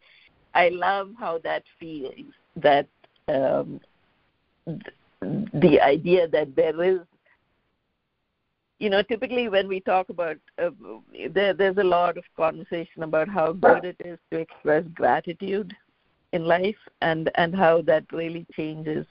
I 0.55 0.69
love 0.69 1.11
how 1.19 1.39
that 1.39 1.63
feels. 1.77 2.13
That 2.55 2.87
um, 3.27 3.81
the 4.65 5.79
idea 5.81 6.29
that 6.29 6.55
there 6.55 6.81
is, 6.83 6.99
you 8.79 8.89
know, 8.89 9.01
typically 9.01 9.49
when 9.49 9.67
we 9.67 9.81
talk 9.81 10.07
about, 10.07 10.37
uh, 10.57 10.69
there, 11.29 11.53
there's 11.53 11.77
a 11.77 11.83
lot 11.83 12.17
of 12.17 12.23
conversation 12.37 13.03
about 13.03 13.27
how 13.27 13.51
good 13.51 13.83
it 13.83 13.97
is 14.05 14.17
to 14.31 14.39
express 14.39 14.85
gratitude 14.95 15.75
in 16.31 16.45
life, 16.45 16.79
and 17.01 17.29
and 17.35 17.53
how 17.53 17.81
that 17.81 18.05
really 18.13 18.45
changes 18.55 19.05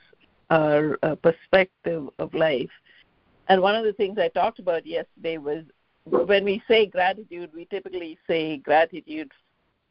our 0.48 0.98
uh, 1.02 1.14
perspective 1.16 2.08
of 2.18 2.32
life. 2.32 2.70
And 3.48 3.60
one 3.60 3.74
of 3.74 3.84
the 3.84 3.92
things 3.92 4.18
I 4.18 4.28
talked 4.28 4.58
about 4.58 4.86
yesterday 4.86 5.36
was 5.36 5.64
when 6.04 6.44
we 6.44 6.62
say 6.66 6.86
gratitude, 6.86 7.50
we 7.54 7.66
typically 7.66 8.18
say 8.26 8.56
gratitude 8.58 9.30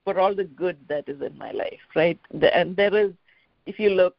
for 0.03 0.19
all 0.19 0.35
the 0.35 0.45
good 0.45 0.77
that 0.87 1.07
is 1.07 1.21
in 1.21 1.37
my 1.37 1.51
life, 1.51 1.79
right? 1.95 2.19
And 2.31 2.75
there 2.75 2.95
is, 2.95 3.11
if 3.65 3.79
you 3.79 3.91
look, 3.91 4.15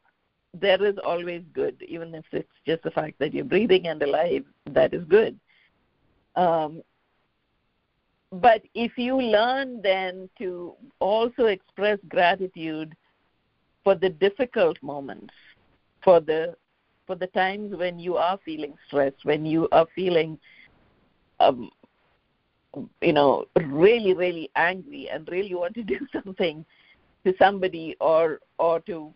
there 0.53 0.85
is 0.85 0.97
always 1.05 1.43
good, 1.53 1.83
even 1.87 2.15
if 2.15 2.25
it's 2.33 2.49
just 2.67 2.83
the 2.83 2.91
fact 2.91 3.19
that 3.19 3.33
you're 3.33 3.45
breathing 3.45 3.87
and 3.87 4.03
alive, 4.03 4.45
that 4.67 4.95
is 4.95 5.05
good. 5.05 5.39
Um, 6.37 6.83
but 8.33 8.63
if 8.75 8.97
you 8.97 9.21
learn 9.21 9.83
then 9.83 10.29
to 10.39 10.75
also 11.01 11.47
express 11.47 11.99
gratitude 12.09 12.95
for 13.83 13.95
the 13.95 14.11
difficult 14.11 14.81
moments, 14.83 15.35
for 16.03 16.21
the 16.21 16.55
for 17.07 17.17
the 17.17 17.27
times 17.29 17.75
when 17.77 17.99
you 17.99 18.17
are 18.17 18.39
feeling 18.45 18.75
stressed, 18.87 19.25
when 19.25 19.45
you 19.45 19.69
are 19.73 19.87
feeling 19.97 20.39
um, 21.41 21.71
you 23.01 23.13
know 23.13 23.45
really 23.67 24.15
really 24.15 24.51
angry 24.57 25.09
and 25.11 25.29
really 25.29 25.55
want 25.55 25.75
to 25.75 25.83
do 25.95 25.99
something 26.13 26.65
to 27.25 27.35
somebody 27.39 27.97
or 28.01 28.41
or 28.59 28.81
to 28.81 29.13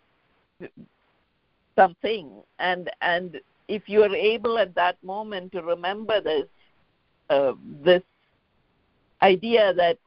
something. 1.76 2.30
And 2.58 2.90
and 3.00 3.40
if 3.68 3.88
you 3.88 4.02
are 4.02 4.14
able 4.14 4.58
at 4.58 4.74
that 4.74 5.02
moment 5.02 5.52
to 5.52 5.62
remember 5.62 6.20
this 6.20 6.46
uh, 7.30 7.52
this 7.82 8.02
idea 9.22 9.72
that 9.74 9.98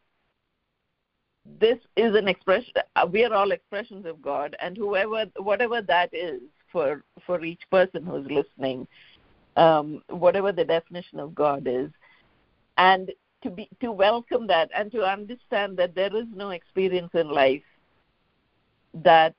this 1.59 1.77
is 1.95 2.13
an 2.13 2.27
expression 2.27 2.73
we 3.09 3.23
are 3.23 3.33
all 3.33 3.51
expressions 3.51 4.05
of 4.05 4.21
god 4.21 4.53
and 4.61 4.75
whoever 4.75 5.25
whatever 5.37 5.81
that 5.81 6.13
is 6.13 6.41
for 6.71 7.03
for 7.25 7.43
each 7.43 7.61
person 7.71 8.05
who's 8.05 8.27
listening, 8.29 8.87
um, 9.55 10.03
whatever 10.09 10.51
the 10.51 10.65
definition 10.65 11.19
of 11.19 11.33
God 11.33 11.67
is, 11.67 11.89
and 12.77 13.11
to 13.43 13.49
be 13.49 13.69
to 13.81 13.91
welcome 13.91 14.47
that 14.47 14.69
and 14.75 14.91
to 14.91 15.03
understand 15.03 15.77
that 15.77 15.95
there 15.95 16.15
is 16.15 16.25
no 16.33 16.49
experience 16.51 17.11
in 17.13 17.29
life 17.29 17.63
that 19.03 19.35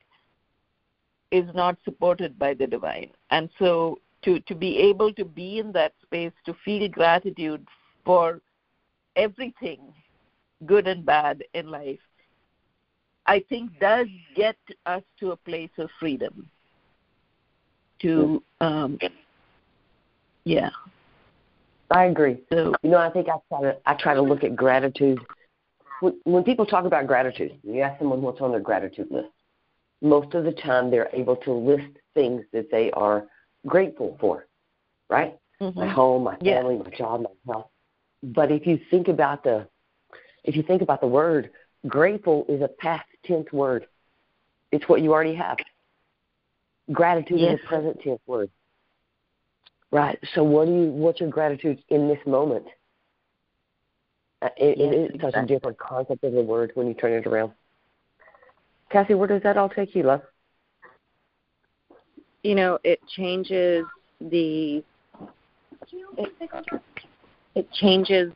is 1.30 1.46
not 1.54 1.76
supported 1.84 2.38
by 2.38 2.54
the 2.54 2.66
divine, 2.66 3.10
and 3.30 3.50
so 3.58 3.98
to 4.22 4.40
to 4.40 4.54
be 4.54 4.78
able 4.78 5.12
to 5.14 5.24
be 5.24 5.58
in 5.58 5.72
that 5.72 5.92
space 6.02 6.32
to 6.44 6.54
feel 6.64 6.88
gratitude 6.88 7.66
for 8.04 8.40
everything 9.16 9.80
good 10.66 10.86
and 10.88 11.04
bad 11.04 11.42
in 11.54 11.68
life 11.70 12.00
I 13.28 13.44
think 13.50 13.78
does 13.78 14.06
get 14.34 14.56
us 14.86 15.02
to 15.20 15.32
a 15.32 15.36
place 15.36 15.70
of 15.76 15.90
freedom. 16.00 16.50
To 18.00 18.42
um 18.60 18.98
yeah 20.44 20.70
i 21.90 22.04
agree 22.04 22.38
so 22.52 22.74
you 22.82 22.90
know 22.90 22.98
i 22.98 23.10
think 23.10 23.28
i 23.28 23.36
try 23.48 23.60
to 23.62 23.76
i 23.86 23.94
try 23.94 24.14
to 24.14 24.22
look 24.22 24.44
at 24.44 24.54
gratitude 24.56 25.18
when, 26.00 26.14
when 26.24 26.44
people 26.44 26.66
talk 26.66 26.84
about 26.84 27.06
gratitude 27.06 27.58
you 27.62 27.80
ask 27.80 27.98
someone 27.98 28.22
what's 28.22 28.40
on 28.40 28.50
their 28.50 28.60
gratitude 28.60 29.08
list 29.10 29.28
most 30.00 30.34
of 30.34 30.44
the 30.44 30.52
time 30.52 30.90
they're 30.90 31.10
able 31.12 31.36
to 31.36 31.52
list 31.52 31.90
things 32.14 32.44
that 32.52 32.70
they 32.70 32.90
are 32.92 33.26
grateful 33.66 34.16
for 34.20 34.46
right 35.08 35.38
mm-hmm. 35.60 35.78
my 35.78 35.88
home 35.88 36.24
my 36.24 36.36
family 36.36 36.76
yeah. 36.76 36.82
my 36.82 36.96
job 36.96 37.22
my 37.22 37.52
health 37.52 37.70
but 38.22 38.50
if 38.50 38.66
you 38.66 38.78
think 38.90 39.08
about 39.08 39.42
the 39.42 39.66
if 40.44 40.56
you 40.56 40.62
think 40.62 40.82
about 40.82 41.00
the 41.00 41.06
word 41.06 41.50
grateful 41.86 42.44
is 42.48 42.60
a 42.62 42.68
past 42.68 43.06
tense 43.24 43.50
word 43.52 43.86
it's 44.70 44.88
what 44.88 45.00
you 45.00 45.12
already 45.12 45.34
have 45.34 45.56
Gratitude 46.92 47.40
yes. 47.40 47.54
is 47.54 47.60
a 47.64 47.68
present 47.68 48.00
tense 48.00 48.20
word. 48.26 48.50
Right. 49.90 50.18
So 50.34 50.42
what 50.42 50.66
do 50.66 50.72
you 50.72 50.84
what's 50.84 51.20
your 51.20 51.30
gratitude 51.30 51.82
in 51.88 52.08
this 52.08 52.18
moment? 52.26 52.66
Uh, 54.42 54.48
it, 54.56 54.78
yes, 54.78 54.92
it 54.92 54.96
is 54.96 55.10
exactly. 55.14 55.30
such 55.30 55.42
a 55.42 55.46
different 55.46 55.78
concept 55.78 56.24
of 56.24 56.32
the 56.32 56.42
word 56.42 56.72
when 56.74 56.86
you 56.86 56.94
turn 56.94 57.12
it 57.12 57.26
around. 57.26 57.52
Cassie, 58.90 59.14
where 59.14 59.28
does 59.28 59.42
that 59.42 59.56
all 59.56 59.68
take 59.68 59.94
you, 59.94 60.02
love? 60.02 60.22
You 62.42 62.54
know, 62.54 62.78
it 62.84 63.00
changes 63.08 63.84
the 64.20 64.84
it, 66.16 66.50
it 67.54 67.72
changes 67.72 68.32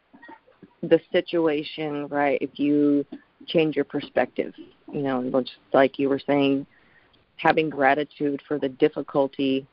the 0.82 1.00
situation, 1.12 2.06
right? 2.08 2.38
If 2.40 2.58
you 2.58 3.06
change 3.46 3.76
your 3.76 3.84
perspective, 3.84 4.52
you 4.92 5.02
know, 5.02 5.22
just 5.42 5.52
like 5.72 5.98
you 5.98 6.08
were 6.08 6.20
saying, 6.26 6.66
having 7.36 7.70
gratitude 7.70 8.42
for 8.46 8.58
the 8.58 8.68
difficulty 8.68 9.66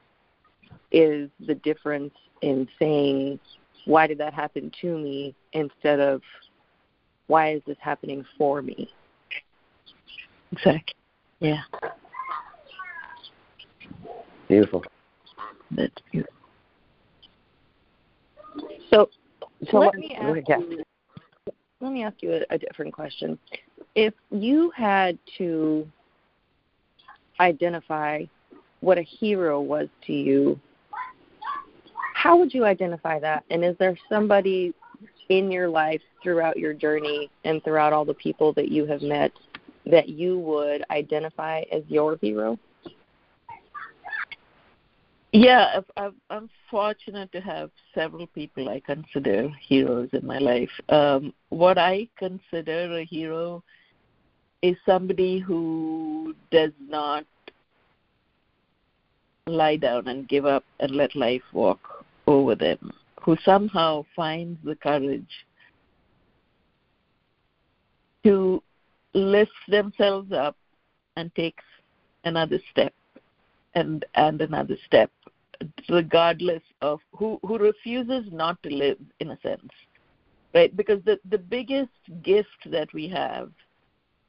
is 0.92 1.30
the 1.46 1.56
difference 1.56 2.14
in 2.42 2.68
saying, 2.80 3.40
why 3.86 4.08
did 4.08 4.18
that 4.20 4.34
happen 4.34 4.72
to 4.82 4.98
me 4.98 5.36
instead 5.54 6.00
of 6.00 6.22
why 7.28 7.54
is 7.54 7.62
this 7.68 7.78
happening 7.80 8.26
for 8.38 8.62
me? 8.62 8.92
Exactly. 10.52 10.96
Yeah. 11.40 11.62
Beautiful. 14.48 14.84
That's 15.72 15.94
beautiful. 16.12 16.34
So, 18.90 19.10
so 19.70 19.78
let, 19.78 19.94
me 19.94 20.16
ask 20.16 20.50
you, 20.50 20.84
let 21.80 21.94
me 21.94 22.04
ask 22.04 22.16
you 22.22 22.34
a, 22.34 22.56
a 22.56 22.58
different 22.58 22.94
question. 22.94 23.38
If 23.94 24.14
you 24.32 24.72
had 24.76 25.20
to 25.38 25.88
identify 27.40 28.26
what 28.82 28.98
a 28.98 29.04
hero 29.04 29.62
was 29.62 29.88
to 30.08 30.14
you, 30.14 30.60
how 32.16 32.38
would 32.38 32.54
you 32.54 32.66
identify 32.66 33.20
that? 33.20 33.44
And 33.50 33.64
is 33.64 33.76
there 33.80 33.98
somebody 34.10 34.74
in 35.30 35.52
your 35.52 35.70
life 35.70 36.02
throughout 36.22 36.58
your 36.58 36.74
journey 36.74 37.30
and 37.46 37.64
throughout 37.64 37.94
all 37.94 38.06
the 38.06 38.14
people 38.14 38.52
that 38.54 38.70
you 38.70 38.86
have 38.86 39.02
met 39.02 39.32
that 39.86 40.10
you 40.10 40.38
would 40.40 40.84
identify 40.92 41.64
as 41.72 41.84
your 41.88 42.18
hero? 42.22 42.58
Yeah, 45.32 45.82
I've, 45.96 46.16
I'm 46.32 46.50
fortunate 46.72 47.32
to 47.34 47.40
have 47.40 47.70
several 47.94 48.26
people 48.28 48.68
I 48.68 48.80
consider 48.80 49.50
heroes 49.62 50.10
in 50.12 50.26
my 50.26 50.40
life. 50.40 50.72
Um, 50.90 51.34
what 51.50 51.78
I 51.78 52.08
consider 52.18 52.98
a 52.98 53.06
hero 53.06 53.64
is 54.64 54.76
somebody 54.86 55.40
who 55.40 56.36
does 56.52 56.72
not 56.88 57.26
lie 59.52 59.78
down 59.78 60.08
and 60.08 60.28
give 60.28 60.46
up 60.46 60.64
and 60.80 60.92
let 60.92 61.16
life 61.16 61.44
walk 61.54 62.06
over 62.28 62.56
them, 62.56 62.92
who 63.22 63.38
somehow 63.44 64.06
finds 64.16 64.60
the 64.64 64.76
courage 64.76 65.46
to 68.24 68.62
lift 69.14 69.52
themselves 69.68 70.32
up 70.32 70.56
and 71.16 71.34
takes 71.36 71.64
another 72.26 72.60
step 72.72 72.94
and 73.76 74.06
and 74.16 74.42
another 74.42 74.76
step 74.86 75.10
regardless 75.90 76.62
of 76.82 77.00
who 77.16 77.40
who 77.44 77.58
refuses 77.58 78.26
not 78.32 78.62
to 78.64 78.70
live 78.70 78.98
in 79.20 79.32
a 79.32 79.40
sense 79.42 79.72
right? 80.54 80.76
Because 80.76 81.04
the 81.06 81.20
the 81.30 81.38
biggest 81.38 81.92
gift 82.24 82.68
that 82.68 82.92
we 82.94 83.08
have 83.10 83.52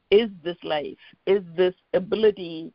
is 0.09 0.29
this 0.43 0.57
life 0.63 0.97
is 1.25 1.43
this 1.55 1.73
ability 1.93 2.73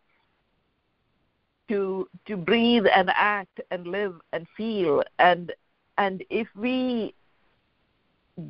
to 1.68 2.08
to 2.26 2.36
breathe 2.36 2.86
and 2.94 3.10
act 3.14 3.60
and 3.70 3.86
live 3.86 4.14
and 4.32 4.46
feel. 4.56 5.02
And 5.18 5.52
and 5.98 6.24
if 6.30 6.48
we 6.56 7.14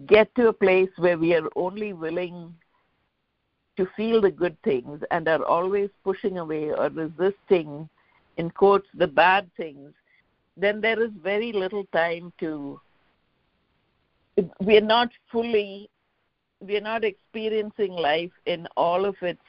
get 0.07 0.35
to 0.35 0.49
a 0.49 0.53
place 0.53 0.91
where 0.97 1.19
we 1.19 1.35
are 1.35 1.49
only 1.55 1.93
willing 1.93 2.55
to 3.77 3.87
feel 3.97 4.21
the 4.21 4.31
good 4.31 4.57
things 4.63 5.01
and 5.11 5.29
are 5.29 5.45
always 5.45 5.91
pushing 6.03 6.39
away 6.39 6.73
or 6.73 6.89
resisting 6.89 7.89
in 8.37 8.51
quotes 8.51 8.89
the 8.95 9.07
bad 9.07 9.49
things 9.57 9.93
then 10.57 10.81
there 10.81 11.03
is 11.03 11.11
very 11.23 11.53
little 11.53 11.85
time 11.93 12.33
to 12.41 12.81
we 14.61 14.77
are 14.77 14.89
not 14.97 15.09
fully 15.31 15.89
we 16.61 16.77
are 16.77 16.83
not 16.83 17.05
experiencing 17.05 17.93
life 17.93 18.33
in 18.47 18.67
all 18.77 19.05
of 19.05 19.15
its 19.23 19.41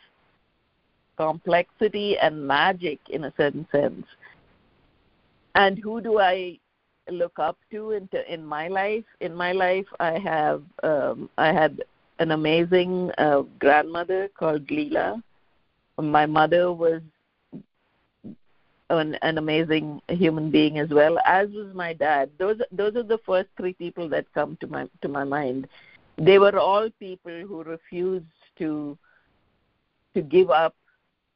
complexity 1.18 2.18
and 2.18 2.48
magic 2.48 3.00
in 3.10 3.26
a 3.26 3.34
certain 3.36 3.68
sense. 3.72 4.06
And 5.56 5.78
who 5.80 6.02
do 6.02 6.20
I 6.20 6.60
look 7.10 7.40
up 7.40 7.58
to 7.72 7.92
in, 7.92 8.10
in 8.30 8.46
my 8.46 8.68
life? 8.68 9.06
In 9.20 9.34
my 9.36 9.52
life, 9.52 9.88
I 10.00 10.20
have 10.20 10.64
um, 10.84 11.30
I 11.38 11.52
had 11.52 11.82
an 12.20 12.32
amazing 12.32 13.12
uh, 13.18 13.42
grandmother 13.60 14.30
called 14.38 14.68
Leela. 14.68 15.22
My 15.98 16.26
mother 16.26 16.72
was 16.72 17.02
an, 18.90 19.16
an 19.22 19.38
amazing 19.38 20.02
human 20.10 20.50
being 20.52 20.80
as 20.80 20.90
well, 20.90 21.18
as 21.26 21.50
was 21.50 21.74
my 21.74 21.94
dad. 21.94 22.30
Those 22.38 22.60
those 22.72 22.96
are 22.96 23.04
the 23.04 23.20
first 23.26 23.50
three 23.58 23.74
people 23.74 24.08
that 24.10 24.32
come 24.34 24.58
to 24.62 24.68
my 24.68 24.88
to 25.02 25.08
my 25.08 25.24
mind. 25.24 25.68
They 26.18 26.40
were 26.40 26.58
all 26.58 26.90
people 27.00 27.42
who 27.42 27.64
refused 27.64 28.26
to 28.60 28.98
to 30.14 30.22
give 30.22 30.50
up 30.50 30.76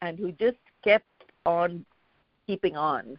and 0.02 0.18
who 0.18 0.32
just 0.34 0.58
kept 0.84 1.06
on 1.46 1.86
keeping 2.48 2.76
on. 2.76 3.18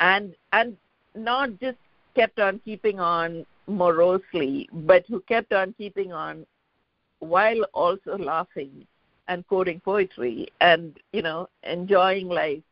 And 0.00 0.34
and 0.52 0.76
not 1.14 1.58
just 1.60 1.78
kept 2.14 2.38
on 2.38 2.60
keeping 2.64 3.00
on 3.00 3.44
morosely 3.66 4.68
but 4.72 5.04
who 5.08 5.20
kept 5.20 5.52
on 5.52 5.74
keeping 5.76 6.12
on 6.12 6.46
while 7.20 7.62
also 7.74 8.16
laughing 8.16 8.86
and 9.28 9.46
quoting 9.46 9.80
poetry 9.80 10.48
and 10.60 10.98
you 11.12 11.22
know 11.22 11.48
enjoying 11.62 12.28
life 12.28 12.62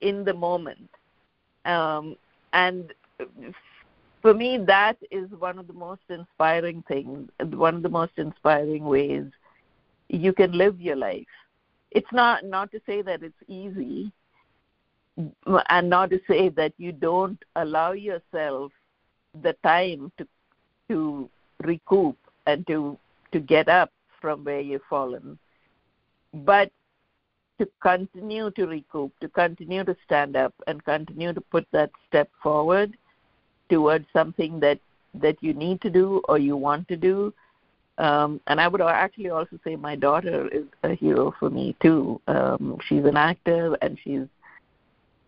in 0.00 0.24
the 0.24 0.34
moment. 0.34 0.88
Um, 1.64 2.16
and 2.52 2.92
for 4.22 4.34
me 4.34 4.58
that 4.66 4.96
is 5.10 5.30
one 5.38 5.58
of 5.58 5.66
the 5.66 5.72
most 5.72 6.02
inspiring 6.08 6.82
things 6.88 7.28
one 7.52 7.74
of 7.74 7.82
the 7.82 7.88
most 7.88 8.12
inspiring 8.16 8.84
ways 8.84 9.24
you 10.08 10.32
can 10.32 10.52
live 10.52 10.80
your 10.80 10.96
life 10.96 11.26
it's 11.90 12.12
not 12.12 12.44
not 12.44 12.70
to 12.72 12.80
say 12.86 13.02
that 13.02 13.22
it's 13.22 13.42
easy 13.46 14.12
and 15.68 15.90
not 15.90 16.10
to 16.10 16.20
say 16.28 16.48
that 16.50 16.72
you 16.78 16.92
don't 16.92 17.42
allow 17.56 17.92
yourself 17.92 18.72
the 19.42 19.54
time 19.64 20.12
to 20.18 20.26
to 20.88 21.28
recoup 21.64 22.16
and 22.46 22.66
to 22.66 22.98
to 23.32 23.40
get 23.40 23.68
up 23.68 23.92
from 24.20 24.44
where 24.44 24.60
you've 24.60 24.82
fallen. 24.88 25.38
But 26.32 26.70
to 27.58 27.68
continue 27.82 28.50
to 28.52 28.66
recoup 28.66 29.12
to 29.20 29.28
continue 29.28 29.84
to 29.84 29.96
stand 30.04 30.36
up 30.36 30.54
and 30.66 30.84
continue 30.84 31.32
to 31.32 31.40
put 31.40 31.66
that 31.72 31.90
step 32.06 32.30
forward 32.42 32.96
towards 33.68 34.06
something 34.12 34.60
that 34.60 34.78
that 35.14 35.36
you 35.40 35.52
need 35.54 35.80
to 35.80 35.90
do 35.90 36.22
or 36.28 36.38
you 36.38 36.56
want 36.56 36.86
to 36.88 36.96
do 36.96 37.32
um, 37.98 38.40
and 38.46 38.60
I 38.60 38.68
would 38.68 38.80
actually 38.80 39.30
also 39.30 39.58
say 39.64 39.74
my 39.76 39.96
daughter 39.96 40.48
is 40.48 40.66
a 40.84 40.94
hero 40.94 41.34
for 41.38 41.50
me 41.50 41.76
too. 41.82 42.20
Um, 42.28 42.78
she's 42.86 43.04
an 43.04 43.16
actor, 43.16 43.76
and 43.82 43.98
she's, 44.02 44.26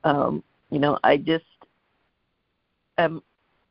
um, 0.05 0.43
you 0.71 0.79
know, 0.79 0.99
I 1.03 1.17
just 1.17 1.45
am 2.97 3.23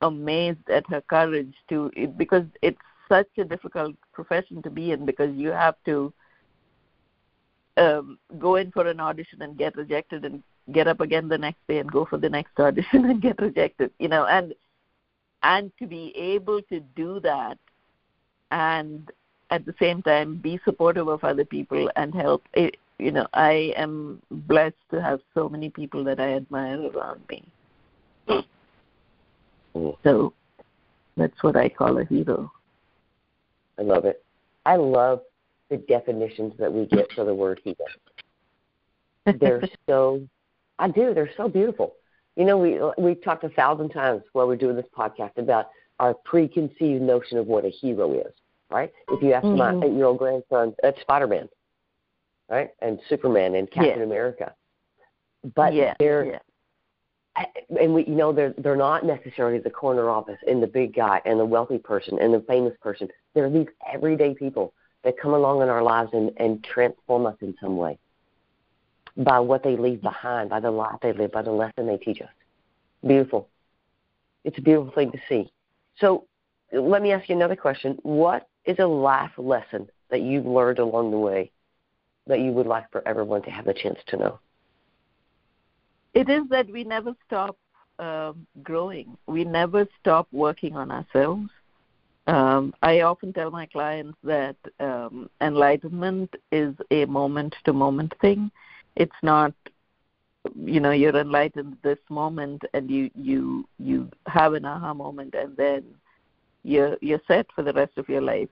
amazed 0.01 0.69
at 0.69 0.85
her 0.89 1.01
courage 1.01 1.53
to 1.69 1.91
because 2.17 2.45
it's 2.61 2.77
such 3.07 3.29
a 3.37 3.45
difficult 3.45 3.95
profession 4.13 4.61
to 4.63 4.69
be 4.69 4.91
in 4.91 5.05
because 5.05 5.33
you 5.35 5.49
have 5.49 5.75
to 5.85 6.13
um, 7.77 8.19
go 8.37 8.55
in 8.55 8.71
for 8.71 8.85
an 8.85 8.99
audition 8.99 9.41
and 9.41 9.57
get 9.57 9.75
rejected 9.75 10.25
and 10.25 10.43
get 10.73 10.87
up 10.87 10.99
again 10.99 11.27
the 11.27 11.37
next 11.37 11.65
day 11.67 11.79
and 11.79 11.91
go 11.91 12.05
for 12.05 12.17
the 12.17 12.29
next 12.29 12.51
audition 12.59 13.05
and 13.05 13.21
get 13.21 13.41
rejected 13.41 13.91
you 13.97 14.07
know 14.07 14.25
and 14.25 14.53
and 15.41 15.71
to 15.79 15.87
be 15.87 16.15
able 16.15 16.61
to 16.63 16.81
do 16.95 17.19
that 17.21 17.57
and 18.51 19.11
at 19.49 19.65
the 19.65 19.73
same 19.79 20.01
time 20.01 20.35
be 20.35 20.59
supportive 20.65 21.07
of 21.07 21.23
other 21.23 21.45
people 21.45 21.89
and 21.95 22.13
help. 22.13 22.43
It, 22.53 22.77
you 22.99 23.11
know 23.11 23.25
i 23.33 23.73
am 23.75 24.21
blessed 24.29 24.75
to 24.91 25.01
have 25.01 25.21
so 25.33 25.49
many 25.49 25.69
people 25.69 26.03
that 26.03 26.19
i 26.19 26.33
admire 26.33 26.81
around 26.91 27.21
me. 27.29 27.43
Mm. 28.27 29.97
so 30.03 30.33
that's 31.17 31.41
what 31.41 31.55
i 31.55 31.67
call 31.69 31.97
a 31.97 32.05
hero. 32.05 32.51
I 33.77 33.83
love 33.83 34.03
it. 34.03 34.23
I 34.65 34.75
love 34.75 35.21
the 35.69 35.77
definitions 35.77 36.53
that 36.59 36.71
we 36.71 36.85
get 36.85 37.11
for 37.13 37.23
the 37.23 37.33
word 37.33 37.61
hero. 37.63 39.37
They're 39.39 39.63
so 39.89 40.21
i 40.77 40.89
do 40.89 41.13
they're 41.13 41.31
so 41.37 41.47
beautiful. 41.47 41.95
You 42.35 42.45
know 42.45 42.57
we 42.57 42.79
we've 42.97 43.23
talked 43.23 43.43
a 43.45 43.49
thousand 43.49 43.89
times 43.89 44.23
while 44.33 44.47
we're 44.47 44.57
doing 44.57 44.75
this 44.75 44.85
podcast 44.95 45.37
about 45.37 45.69
our 45.99 46.13
preconceived 46.13 47.01
notion 47.01 47.37
of 47.37 47.47
what 47.47 47.65
a 47.65 47.69
hero 47.69 48.13
is, 48.13 48.33
right? 48.69 48.91
If 49.09 49.21
you 49.21 49.33
ask 49.33 49.45
mm-hmm. 49.45 49.79
my 49.79 49.85
eight-year-old 49.85 50.17
grandson, 50.17 50.75
that's 50.81 50.99
Spider-Man, 51.01 51.49
right, 52.49 52.69
and 52.81 52.99
Superman 53.09 53.55
and 53.55 53.69
Captain 53.69 54.01
America. 54.01 54.53
But 55.55 55.73
yeah. 55.73 55.93
they're 55.99 56.39
yeah. 57.37 57.45
and 57.79 57.93
we 57.93 58.05
you 58.05 58.15
know 58.15 58.33
they're 58.33 58.53
they're 58.57 58.75
not 58.75 59.05
necessarily 59.05 59.59
the 59.59 59.69
corner 59.69 60.09
office 60.09 60.39
and 60.47 60.61
the 60.61 60.67
big 60.67 60.93
guy 60.93 61.21
and 61.25 61.39
the 61.39 61.45
wealthy 61.45 61.77
person 61.77 62.19
and 62.19 62.33
the 62.33 62.41
famous 62.41 62.73
person. 62.81 63.07
They're 63.33 63.49
these 63.49 63.67
everyday 63.91 64.33
people 64.33 64.73
that 65.03 65.17
come 65.17 65.33
along 65.33 65.61
in 65.61 65.69
our 65.69 65.81
lives 65.81 66.09
and, 66.13 66.31
and 66.37 66.63
transform 66.63 67.25
us 67.25 67.37
in 67.41 67.55
some 67.61 67.77
way 67.77 67.97
by 69.15 69.39
what 69.39 69.63
they 69.63 69.77
leave 69.77 70.01
behind, 70.01 70.49
by 70.49 70.59
the 70.59 70.71
life 70.71 70.95
they 71.01 71.13
live, 71.13 71.31
by 71.31 71.41
the 71.41 71.51
lesson 71.51 71.87
they 71.87 71.97
teach 71.97 72.21
us. 72.21 72.29
Beautiful. 73.05 73.47
It's 74.43 74.57
a 74.57 74.61
beautiful 74.61 74.93
thing 74.93 75.11
to 75.11 75.19
see. 75.27 75.51
So 75.99 76.25
let 76.71 77.01
me 77.01 77.11
ask 77.11 77.29
you 77.29 77.35
another 77.35 77.55
question. 77.55 77.97
What 78.03 78.47
is 78.69 78.77
a 78.79 78.85
life 78.85 79.31
lesson 79.37 79.89
that 80.09 80.21
you've 80.21 80.45
learned 80.45 80.79
along 80.79 81.11
the 81.11 81.17
way 81.17 81.51
that 82.27 82.39
you 82.39 82.51
would 82.51 82.67
like 82.67 82.89
for 82.91 83.05
everyone 83.07 83.41
to 83.41 83.49
have 83.49 83.67
a 83.67 83.73
chance 83.73 83.99
to 84.07 84.17
know? 84.17 84.39
It 86.13 86.29
is 86.29 86.43
that 86.49 86.69
we 86.71 86.83
never 86.83 87.15
stop 87.25 87.57
uh, 87.97 88.33
growing. 88.61 89.17
We 89.25 89.43
never 89.43 89.87
stop 89.99 90.27
working 90.31 90.75
on 90.75 90.91
ourselves. 90.91 91.49
Um, 92.27 92.73
I 92.83 93.01
often 93.01 93.33
tell 93.33 93.49
my 93.49 93.65
clients 93.65 94.17
that 94.23 94.55
um, 94.79 95.29
enlightenment 95.41 96.35
is 96.51 96.75
a 96.91 97.05
moment 97.05 97.55
to 97.65 97.73
moment 97.73 98.13
thing. 98.21 98.51
It's 98.95 99.21
not 99.23 99.53
you 100.55 100.79
know 100.79 100.91
you're 100.91 101.15
enlightened 101.15 101.75
this 101.83 101.97
moment 102.09 102.63
and 102.73 102.89
you 102.89 103.09
you 103.13 103.67
you 103.77 104.09
have 104.25 104.53
an 104.53 104.65
aha 104.65 104.93
moment 104.93 105.35
and 105.35 105.55
then 105.57 105.83
you're 106.63 106.97
you're 107.01 107.21
set 107.27 107.45
for 107.53 107.61
the 107.61 107.73
rest 107.73 107.97
of 107.97 108.07
your 108.07 108.21
life 108.21 108.49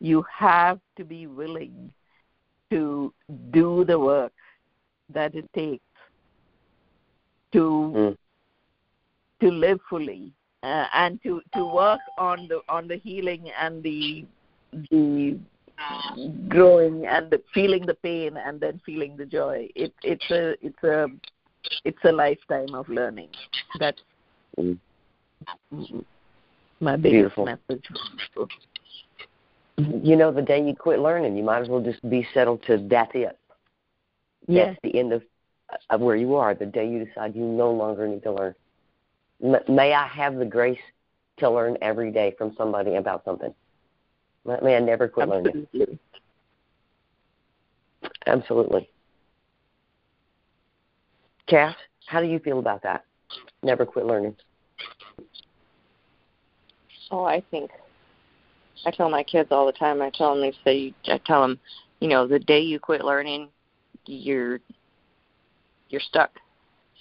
you 0.00 0.24
have 0.34 0.80
to 0.96 1.04
be 1.04 1.26
willing 1.26 1.92
to 2.70 3.12
do 3.50 3.84
the 3.84 3.98
work 3.98 4.32
that 5.12 5.34
it 5.34 5.48
takes 5.54 5.84
to 7.52 7.92
mm. 7.96 8.16
to 9.40 9.50
live 9.50 9.78
fully 9.88 10.32
uh, 10.62 10.86
and 10.92 11.22
to 11.22 11.40
to 11.54 11.64
work 11.64 12.00
on 12.18 12.48
the 12.48 12.60
on 12.68 12.88
the 12.88 12.96
healing 12.96 13.50
and 13.60 13.82
the 13.82 14.26
the 14.90 15.38
growing 16.48 17.06
and 17.06 17.30
the, 17.30 17.40
feeling 17.54 17.86
the 17.86 17.94
pain 17.94 18.36
and 18.36 18.60
then 18.60 18.80
feeling 18.84 19.16
the 19.16 19.24
joy 19.24 19.68
it 19.74 19.92
it's 20.02 20.30
a 20.30 20.54
it's 20.64 20.82
a 20.82 21.06
it's 21.84 22.04
a 22.04 22.12
lifetime 22.12 22.74
of 22.74 22.88
learning 22.88 23.28
that's 23.78 24.00
mm. 24.58 24.76
my 26.80 26.96
biggest 26.96 27.36
Beautiful. 27.36 27.44
message 27.44 27.84
You 29.78 30.16
know, 30.16 30.32
the 30.32 30.42
day 30.42 30.60
you 30.66 30.74
quit 30.74 30.98
learning, 30.98 31.36
you 31.36 31.44
might 31.44 31.62
as 31.62 31.68
well 31.68 31.80
just 31.80 32.06
be 32.10 32.26
settled 32.34 32.62
to 32.66 32.78
that's 32.90 33.12
it. 33.14 33.38
yes 34.48 34.68
That's 34.68 34.80
the 34.82 34.98
end 34.98 35.12
of, 35.12 35.22
of 35.88 36.00
where 36.00 36.16
you 36.16 36.34
are. 36.34 36.54
The 36.54 36.66
day 36.66 36.88
you 36.88 37.04
decide 37.04 37.36
you 37.36 37.42
no 37.44 37.70
longer 37.70 38.08
need 38.08 38.24
to 38.24 38.32
learn. 38.32 38.54
M- 39.42 39.74
May 39.74 39.94
I 39.94 40.06
have 40.08 40.36
the 40.36 40.44
grace 40.44 40.80
to 41.38 41.48
learn 41.48 41.78
every 41.80 42.10
day 42.10 42.34
from 42.36 42.54
somebody 42.56 42.96
about 42.96 43.24
something. 43.24 43.54
May 44.44 44.56
may 44.62 44.76
I 44.76 44.80
never 44.80 45.06
quit 45.06 45.28
learning. 45.28 45.66
absolutely 45.72 45.98
Absolutely. 48.26 48.88
Cass, 51.46 51.76
how 52.06 52.20
do 52.20 52.26
you 52.26 52.38
feel 52.40 52.58
about 52.58 52.82
that? 52.82 53.04
Never 53.62 53.86
quit 53.86 54.06
learning. 54.06 54.36
Oh, 57.10 57.24
I 57.24 57.42
think 57.50 57.70
I 58.86 58.90
tell 58.90 59.10
my 59.10 59.22
kids 59.22 59.48
all 59.50 59.66
the 59.66 59.72
time. 59.72 60.00
I 60.02 60.10
tell 60.10 60.34
them 60.34 60.40
they 60.40 60.52
say 60.64 60.94
I 61.06 61.18
tell 61.18 61.42
them, 61.42 61.58
you 62.00 62.08
know, 62.08 62.26
the 62.26 62.38
day 62.38 62.60
you 62.60 62.78
quit 62.78 63.04
learning, 63.04 63.48
you're 64.06 64.60
you're 65.88 66.00
stuck. 66.00 66.30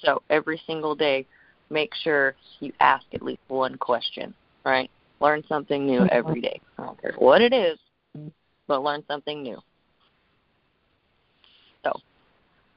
So 0.04 0.22
every 0.30 0.62
single 0.68 0.96
day, 0.96 1.26
make 1.70 1.94
sure 1.96 2.36
you 2.60 2.72
ask 2.80 3.06
at 3.14 3.22
least 3.22 3.42
one 3.48 3.78
question. 3.78 4.34
Right? 4.66 4.90
Learn 5.20 5.44
something 5.48 5.86
new 5.86 6.02
mm-hmm. 6.02 6.10
every 6.12 6.42
day. 6.42 6.60
I 6.78 6.86
don't 6.86 7.02
care 7.02 7.14
what 7.18 7.42
it 7.42 7.54
is, 7.54 7.80
but 8.68 8.84
learn 8.84 9.04
something 9.08 9.42
new. 9.42 9.58
So, 11.84 12.00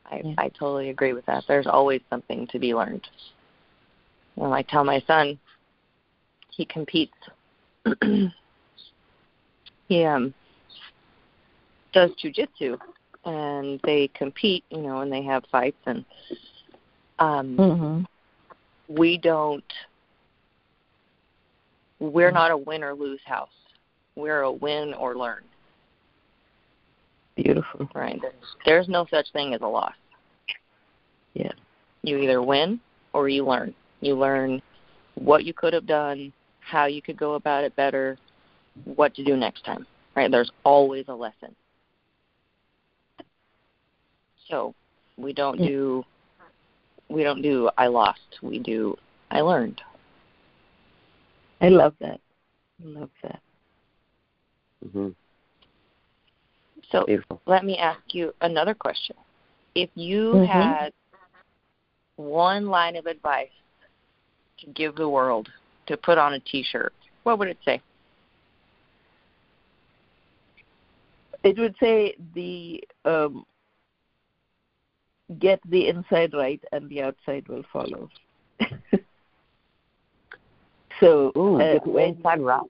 I 0.07 0.23
Yeah. 0.25 0.35
I 0.39 0.49
totally 0.49 0.91
agree 0.91 1.13
with 1.13 1.27
that. 1.27 1.45
There's 1.47 1.67
always 1.67 2.01
something 2.09 2.47
to 2.49 2.59
be 2.59 2.75
learned. 2.75 3.07
And 4.37 4.55
I 4.55 4.63
tell 4.63 4.85
my 4.85 5.01
son, 5.07 5.39
he 6.51 6.65
competes. 6.65 7.17
he 9.91 10.05
um 10.05 10.33
does 11.93 12.11
jujitsu, 12.23 12.79
and 13.25 13.81
they 13.85 14.09
compete, 14.15 14.65
you 14.71 14.79
know, 14.79 15.01
and 15.01 15.13
they 15.13 15.23
have 15.23 15.45
fights, 15.51 15.77
and 15.85 16.05
um 17.19 17.57
mm-hmm. 17.57 18.95
we 18.97 19.19
don't. 19.19 19.65
We're 21.99 22.31
not 22.31 22.51
a 22.51 22.57
win 22.57 22.83
or 22.83 22.95
lose 22.95 23.21
house. 23.27 23.51
We're 24.15 24.43
a 24.43 24.53
win 24.53 24.95
or 24.95 25.17
learn. 25.17 25.43
beautiful 27.37 27.91
Right? 27.95 28.19
There's, 28.23 28.35
there's 28.65 28.89
no 28.89 29.07
such 29.11 29.27
thing 29.33 29.53
as 29.53 29.61
a 29.61 29.67
loss. 29.67 29.93
Yeah. 31.35 31.53
You 32.03 32.17
either 32.19 32.41
win 32.41 32.81
or 33.13 33.29
you 33.29 33.45
learn. 33.45 33.75
You 34.01 34.15
learn 34.15 34.63
what 35.17 35.45
you 35.45 35.53
could 35.53 35.75
have 35.75 35.87
done, 35.87 36.33
how 36.61 36.87
you 36.87 37.03
could 37.03 37.19
go 37.19 37.35
about 37.35 37.65
it 37.65 37.77
better, 37.77 38.17
what 38.85 39.15
to 39.15 39.25
do 39.25 39.37
next 39.37 39.65
time. 39.65 39.87
Right? 40.17 40.31
There's 40.31 40.51
always 40.65 41.07
a 41.09 41.15
lesson. 41.15 41.55
So 44.49 44.75
we 45.17 45.33
don't 45.33 45.59
do 45.59 46.05
we 47.09 47.23
don't 47.23 47.43
do 47.43 47.71
I 47.79 47.87
lost. 47.87 48.21
We 48.43 48.59
do 48.59 48.97
I 49.31 49.41
learned. 49.41 49.81
i 51.63 51.69
love 51.69 51.95
that 52.01 52.19
i 52.83 52.89
love 52.89 53.11
that 53.23 53.41
hmm 54.93 55.09
So 56.91 57.05
Beautiful. 57.05 57.41
let 57.47 57.65
me 57.65 57.77
ask 57.77 58.01
you 58.15 58.35
another 58.41 58.75
question. 58.75 59.15
If 59.75 59.91
you 59.95 60.33
Mhm. 60.33 60.49
had 60.49 60.93
one 62.17 62.67
line 62.69 62.97
of 62.97 63.07
advice 63.07 63.53
to 64.59 64.67
give 64.71 64.97
the 64.97 65.09
world 65.09 65.49
to 65.87 65.97
put 65.97 66.19
on 66.19 66.33
a 66.35 66.41
T-shirt, 66.41 66.93
what 67.23 67.39
would 67.39 67.49
it 67.49 67.59
say? 67.65 67.81
It 71.43 71.59
would 71.59 71.75
say 71.81 72.15
the 72.35 72.83
um, 73.05 73.45
get 75.39 75.61
the 75.71 75.89
inside 75.89 76.33
right 76.35 76.63
and 76.73 76.89
the 76.89 77.03
outside 77.03 77.47
will 77.49 77.65
follow. 77.73 78.09
so 81.01 81.33
Ooh, 81.37 81.61
uh, 81.61 81.73
get 81.75 81.85
the 81.85 81.91
when 81.91 82.15
inside 82.17 82.41
right. 82.41 82.61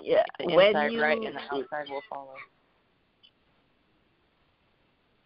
yeah 0.00 0.24
The 0.38 0.54
when 0.54 0.66
inside 0.76 0.92
you 0.92 1.02
right 1.02 1.18
and 1.24 1.34
the 1.34 1.40
outside 1.40 1.88
will 1.88 2.02
follow. 2.08 2.34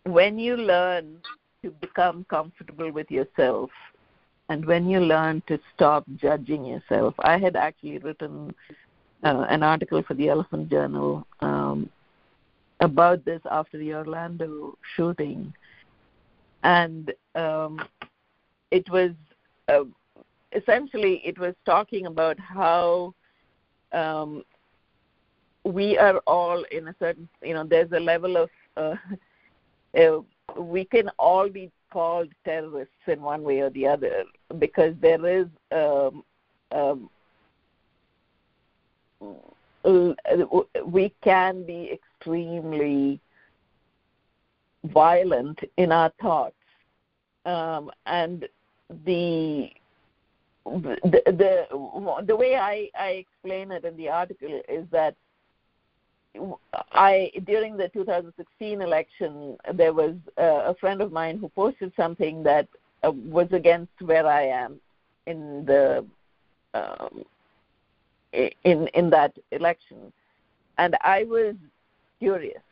when 0.04 0.38
you 0.38 0.56
learn 0.56 1.18
to 1.62 1.70
become 1.70 2.24
comfortable 2.28 2.90
with 2.92 3.10
yourself 3.10 3.70
and 4.48 4.64
when 4.66 4.88
you 4.88 5.00
learn 5.00 5.42
to 5.46 5.58
stop 5.74 6.04
judging 6.16 6.64
yourself 6.64 7.14
i 7.20 7.38
had 7.38 7.56
actually 7.56 7.98
written 7.98 8.54
uh, 9.24 9.46
an 9.48 9.62
article 9.62 10.02
for 10.02 10.14
the 10.14 10.28
elephant 10.28 10.70
journal 10.70 11.26
um, 11.40 11.88
about 12.80 13.24
this 13.24 13.40
after 13.50 13.78
the 13.78 13.94
orlando 13.94 14.76
shooting. 14.94 15.52
And 16.62 17.12
um, 17.34 17.80
it 18.70 18.88
was 18.90 19.12
uh, 19.68 19.84
essentially 20.52 21.20
it 21.24 21.38
was 21.38 21.54
talking 21.64 22.06
about 22.06 22.38
how 22.38 23.14
um, 23.92 24.42
we 25.64 25.96
are 25.98 26.18
all 26.26 26.64
in 26.70 26.88
a 26.88 26.94
certain 26.98 27.28
you 27.42 27.54
know 27.54 27.64
there's 27.64 27.92
a 27.92 28.00
level 28.00 28.36
of 28.36 28.50
uh, 28.76 28.94
uh, 30.00 30.18
we 30.58 30.84
can 30.84 31.08
all 31.18 31.48
be 31.48 31.70
called 31.90 32.28
terrorists 32.44 32.92
in 33.06 33.22
one 33.22 33.42
way 33.42 33.60
or 33.60 33.70
the 33.70 33.86
other 33.86 34.24
because 34.58 34.94
there 35.00 35.24
is 35.26 35.46
um, 35.72 36.24
um, 36.72 37.08
we 40.84 41.12
can 41.22 41.64
be 41.64 41.90
extremely 41.92 43.20
violent 44.84 45.58
in 45.76 45.92
our 45.92 46.12
thoughts. 46.20 46.54
Um, 47.46 47.90
and 48.06 48.48
the 49.04 49.70
the, 50.64 51.22
the 51.26 52.22
the 52.26 52.36
way 52.36 52.56
I, 52.56 52.88
I 52.98 53.08
explain 53.08 53.70
it 53.70 53.84
in 53.84 53.96
the 53.96 54.08
article 54.08 54.62
is 54.68 54.86
that 54.90 55.14
I 56.92 57.30
during 57.44 57.76
the 57.76 57.88
2016 57.88 58.80
election, 58.80 59.56
there 59.74 59.92
was 59.92 60.14
a 60.36 60.74
friend 60.76 61.00
of 61.00 61.12
mine 61.12 61.38
who 61.38 61.48
posted 61.50 61.92
something 61.96 62.42
that 62.44 62.66
uh, 63.02 63.10
was 63.10 63.48
against 63.52 63.92
where 64.00 64.26
I 64.26 64.46
am 64.46 64.80
in 65.26 65.64
the 65.66 66.06
um, 66.72 67.24
in 68.32 68.88
in 68.88 69.10
that 69.10 69.32
election, 69.52 70.12
and 70.78 70.96
I 71.02 71.24
was 71.24 71.54
furious. 72.18 72.62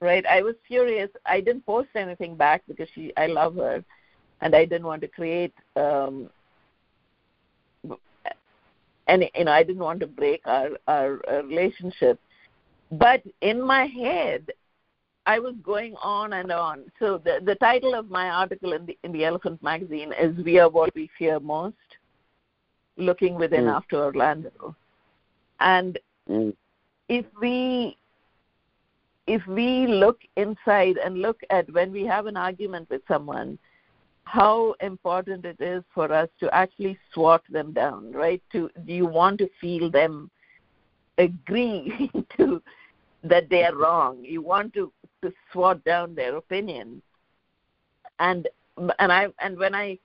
Right, 0.00 0.24
I 0.26 0.42
was 0.42 0.54
furious. 0.68 1.08
I 1.24 1.40
didn't 1.40 1.64
post 1.64 1.88
anything 1.94 2.36
back 2.36 2.62
because 2.68 2.88
she, 2.94 3.12
I 3.16 3.28
love 3.28 3.56
her, 3.56 3.82
and 4.42 4.54
I 4.54 4.66
didn't 4.66 4.86
want 4.86 5.00
to 5.02 5.08
create. 5.08 5.54
Um, 5.74 6.28
and 9.06 9.24
you 9.34 9.44
know, 9.44 9.52
I 9.52 9.62
didn't 9.62 9.82
want 9.82 10.00
to 10.00 10.06
break 10.06 10.42
our 10.46 10.70
our, 10.86 11.20
our 11.28 11.42
relationship 11.42 12.20
but 12.92 13.22
in 13.40 13.60
my 13.60 13.86
head 13.86 14.46
i 15.26 15.38
was 15.38 15.54
going 15.64 15.94
on 16.02 16.34
and 16.34 16.52
on 16.52 16.84
so 16.98 17.18
the 17.18 17.40
the 17.44 17.54
title 17.56 17.94
of 17.94 18.10
my 18.10 18.28
article 18.28 18.72
in 18.72 18.86
the 18.86 18.96
in 19.02 19.12
the 19.12 19.24
elephant 19.24 19.60
magazine 19.62 20.12
is 20.20 20.36
we 20.44 20.58
are 20.58 20.68
what 20.68 20.94
we 20.94 21.10
fear 21.18 21.40
most 21.40 21.76
looking 22.96 23.34
within 23.34 23.64
Mm. 23.64 23.76
after 23.76 23.96
orlando 23.96 24.74
and 25.60 25.98
Mm. 26.28 26.54
If 27.08 27.24
we 27.40 27.96
if 29.26 29.44
we 29.46 29.86
look 29.88 30.20
inside 30.36 30.96
and 30.98 31.20
look 31.20 31.40
at 31.50 31.70
when 31.72 31.90
we 31.90 32.04
have 32.04 32.26
an 32.26 32.36
argument 32.36 32.88
with 32.90 33.02
someone 33.08 33.58
how 34.24 34.74
important 34.80 35.44
it 35.44 35.60
is 35.60 35.82
for 35.94 36.12
us 36.12 36.28
to 36.40 36.52
actually 36.54 36.98
swat 37.12 37.42
them 37.50 37.72
down 37.72 38.12
right 38.12 38.42
to 38.52 38.70
do 38.84 38.92
you 38.92 39.06
want 39.06 39.38
to 39.38 39.48
feel 39.60 39.90
them 39.90 40.30
agree 41.18 42.10
to 42.36 42.62
that 43.28 43.48
they 43.48 43.64
are 43.64 43.74
wrong. 43.74 44.18
You 44.22 44.42
want 44.42 44.74
to 44.74 44.92
to 45.22 45.32
swat 45.52 45.82
down 45.84 46.14
their 46.14 46.36
opinion. 46.36 47.02
And 48.18 48.48
and 48.98 49.12
I 49.12 49.28
and 49.40 49.58
when 49.58 49.74
I 49.74 49.98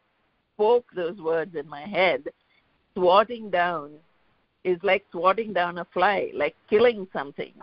spoke 0.56 0.86
those 0.96 1.18
words 1.18 1.56
in 1.56 1.68
my 1.68 1.82
head, 1.82 2.26
swatting 2.96 3.50
down 3.50 3.92
is 4.63 4.78
like 4.84 5.06
swatting 5.12 5.54
down 5.54 5.78
a 5.78 5.86
fly, 5.86 6.32
like 6.34 6.56
killing 6.69 7.08
something. 7.13 7.54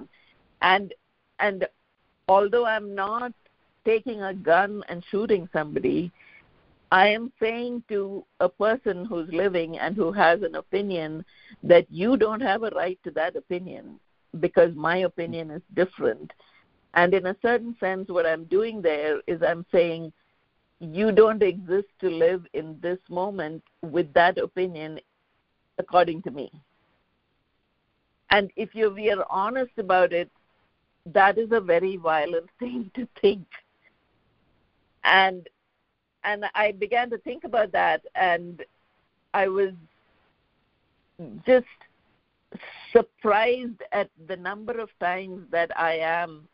And 0.63 0.93
and 1.39 1.67
although 2.29 2.67
I'm 2.67 2.95
not 2.95 3.33
taking 3.85 4.23
a 4.23 4.35
gun 4.35 4.83
and 4.89 5.05
shooting 5.11 5.49
somebody, 5.53 6.13
I 6.91 7.09
am 7.09 7.33
saying 7.41 7.85
to 7.89 8.25
a 8.41 8.49
person 8.49 9.05
who's 9.05 9.29
living 9.31 9.79
and 9.79 9.95
who 9.95 10.11
has 10.13 10.43
an 10.43 10.55
opinion 10.55 11.25
that 11.63 11.87
you 11.91 12.17
don't 12.17 12.41
have 12.41 12.63
a 12.63 12.71
right 12.71 12.99
to 13.05 13.11
that 13.13 13.37
opinion 13.37 14.01
because 14.41 14.75
my 14.75 14.99
opinion 14.99 15.51
is 15.51 15.63
different. 15.75 16.33
And 16.95 17.13
in 17.13 17.27
a 17.27 17.37
certain 17.43 17.77
sense, 17.79 18.09
what 18.09 18.27
I'm 18.27 18.45
doing 18.45 18.81
there 18.81 19.21
is 19.27 19.43
I'm 19.43 19.67
saying, 19.71 20.13
you 20.81 21.13
don't 21.13 21.43
exist 21.43 21.89
to 22.01 22.09
live 22.09 22.47
in 22.55 22.79
this 22.81 22.99
moment 23.09 23.63
with 23.83 24.13
that 24.15 24.39
opinion 24.39 25.01
according 25.79 26.23
to 26.23 26.31
me. 26.31 26.51
And 28.31 28.51
if 28.57 28.75
you 28.75 28.91
we 28.91 29.11
are 29.11 29.25
honest 29.31 29.73
about 29.79 30.13
it, 30.13 30.31
that 31.07 31.39
is 31.39 31.49
a 31.53 31.61
very 31.61 31.97
violent 31.97 32.49
thing 32.59 32.91
to 32.95 33.07
think. 33.21 33.47
And 35.05 35.49
and 36.25 36.45
I 36.55 36.73
began 36.73 37.11
to 37.11 37.19
think 37.19 37.45
about 37.45 37.73
that 37.73 38.03
and 38.15 38.65
I 39.33 39.49
was 39.49 39.73
just 41.47 41.67
surprised 42.93 43.83
at 43.93 44.11
the 44.27 44.37
number 44.37 44.81
of 44.81 44.89
times 45.01 45.47
that 45.51 45.71
I 45.79 45.95
am 45.99 46.49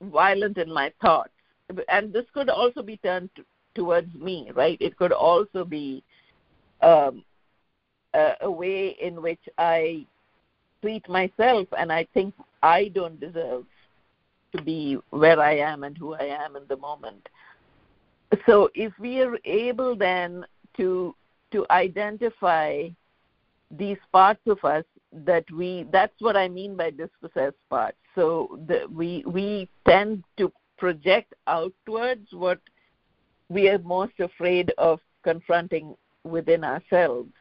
violent 0.00 0.58
in 0.58 0.72
my 0.72 0.92
thoughts. 1.00 1.30
And 1.88 2.12
this 2.12 2.24
could 2.34 2.48
also 2.48 2.82
be 2.82 2.96
turned 2.98 3.30
to, 3.36 3.44
towards 3.74 4.12
me, 4.14 4.50
right? 4.54 4.78
It 4.80 4.96
could 4.96 5.12
also 5.12 5.64
be 5.64 6.02
um, 6.80 7.24
a, 8.14 8.32
a 8.42 8.50
way 8.50 8.96
in 9.00 9.20
which 9.20 9.40
I 9.58 10.06
treat 10.84 11.08
myself 11.08 11.66
and 11.78 11.90
I 11.90 12.06
think 12.12 12.34
I 12.62 12.88
don't 12.88 13.18
deserve 13.18 13.64
to 14.54 14.62
be 14.62 14.98
where 15.08 15.40
I 15.40 15.56
am 15.56 15.82
and 15.82 15.96
who 15.96 16.12
I 16.12 16.24
am 16.24 16.56
in 16.56 16.64
the 16.68 16.76
moment. 16.76 17.26
So 18.44 18.68
if 18.74 18.92
we 18.98 19.22
are 19.22 19.38
able 19.46 19.96
then 19.96 20.44
to 20.76 21.14
to 21.52 21.64
identify 21.70 22.88
these 23.70 23.96
parts 24.12 24.40
of 24.46 24.62
us 24.62 24.84
that 25.24 25.50
we 25.50 25.86
that's 25.90 26.20
what 26.20 26.36
I 26.36 26.48
mean 26.48 26.76
by 26.76 26.90
dispossessed 26.90 27.62
parts. 27.70 27.96
So 28.14 28.58
the, 28.66 28.86
we 28.92 29.24
we 29.26 29.70
tend 29.88 30.22
to 30.36 30.52
project 30.76 31.32
outwards 31.46 32.26
what 32.32 32.60
we 33.48 33.70
are 33.70 33.78
most 33.78 34.20
afraid 34.20 34.70
of 34.76 35.00
confronting 35.22 35.96
within 36.24 36.62
ourselves. 36.62 37.32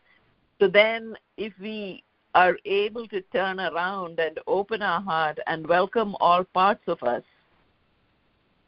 So 0.60 0.70
then 0.70 1.16
if 1.38 1.52
we 1.60 2.04
are 2.36 2.58
able 2.66 3.08
to 3.08 3.22
turn 3.34 3.60
around 3.60 4.20
and 4.20 4.40
open 4.48 4.82
our 4.82 5.02
heart 5.02 5.38
and 5.48 5.68
welcome 5.68 6.16
all 6.20 6.44
parts 6.44 6.84
of 6.88 7.02
us 7.04 7.24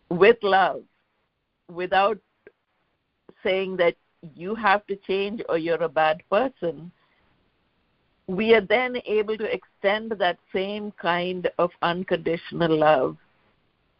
with 0.09 0.37
love 0.43 0.83
without 1.71 2.19
saying 3.43 3.75
that 3.77 3.95
you 4.35 4.55
have 4.55 4.85
to 4.87 4.95
change 5.07 5.41
or 5.49 5.57
you're 5.57 5.83
a 5.83 5.89
bad 5.89 6.21
person, 6.29 6.91
we 8.27 8.53
are 8.53 8.61
then 8.61 8.97
able 9.05 9.37
to 9.37 9.51
extend 9.51 10.11
that 10.11 10.37
same 10.53 10.91
kind 10.99 11.49
of 11.59 11.69
unconditional 11.81 12.75
love 12.77 13.17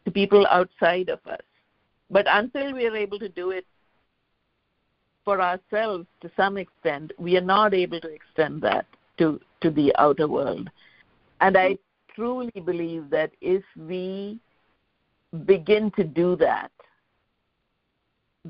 to 0.04 0.12
people 0.12 0.46
outside 0.50 1.10
of 1.10 1.20
us. 1.28 1.42
But 2.10 2.26
until 2.30 2.74
we 2.74 2.86
are 2.86 2.96
able 2.96 3.20
to 3.20 3.30
do 3.30 3.52
it 3.52 3.66
for 5.24 5.42
ourselves 5.42 6.06
to 6.22 6.32
some 6.36 6.58
extent, 6.58 7.12
we 7.18 7.38
are 7.38 7.42
not 7.42 7.74
able 7.74 8.00
to 8.00 8.10
extend 8.10 8.62
that 8.62 8.86
to, 9.18 9.40
to 9.66 9.72
the 9.72 9.92
outer 9.98 10.28
world. 10.28 10.70
And 11.42 11.58
I 11.58 11.78
truly 12.14 12.62
believe 12.64 13.10
that 13.10 13.32
if 13.42 13.64
we 13.76 14.40
begin 15.46 15.92
to 15.98 16.04
do 16.04 16.36
that, 16.36 16.72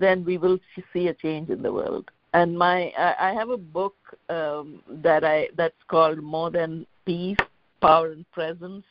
then 0.04 0.26
we 0.26 0.38
will 0.38 0.60
see 0.92 1.08
a 1.08 1.14
change 1.14 1.50
in 1.50 1.62
the 1.62 1.72
world. 1.72 2.12
And 2.34 2.58
my, 2.58 2.92
I 2.98 3.32
have 3.34 3.50
a 3.50 3.58
book 3.58 3.96
um, 4.30 4.82
that 4.90 5.24
I 5.24 5.48
that's 5.56 5.84
called 5.88 6.22
More 6.22 6.52
Than 6.52 6.86
Peace, 7.06 7.38
Power 7.80 8.12
and 8.12 8.30
Presence 8.32 8.84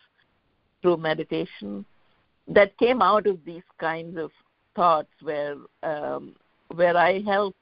through 0.80 0.96
Meditation, 0.96 1.84
that 2.48 2.78
came 2.78 3.02
out 3.02 3.26
of 3.26 3.38
these 3.44 3.68
kinds 3.78 4.16
of 4.16 4.30
thoughts 4.74 5.12
where 5.20 5.56
um, 5.82 6.34
where 6.74 6.96
I 6.96 7.20
help 7.20 7.54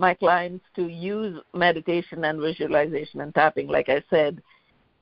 my 0.00 0.14
clients 0.14 0.64
to 0.74 0.88
use 0.88 1.38
meditation 1.52 2.24
and 2.24 2.40
visualization 2.40 3.20
and 3.20 3.34
tapping, 3.34 3.68
like 3.68 3.90
I 3.90 4.02
said, 4.08 4.42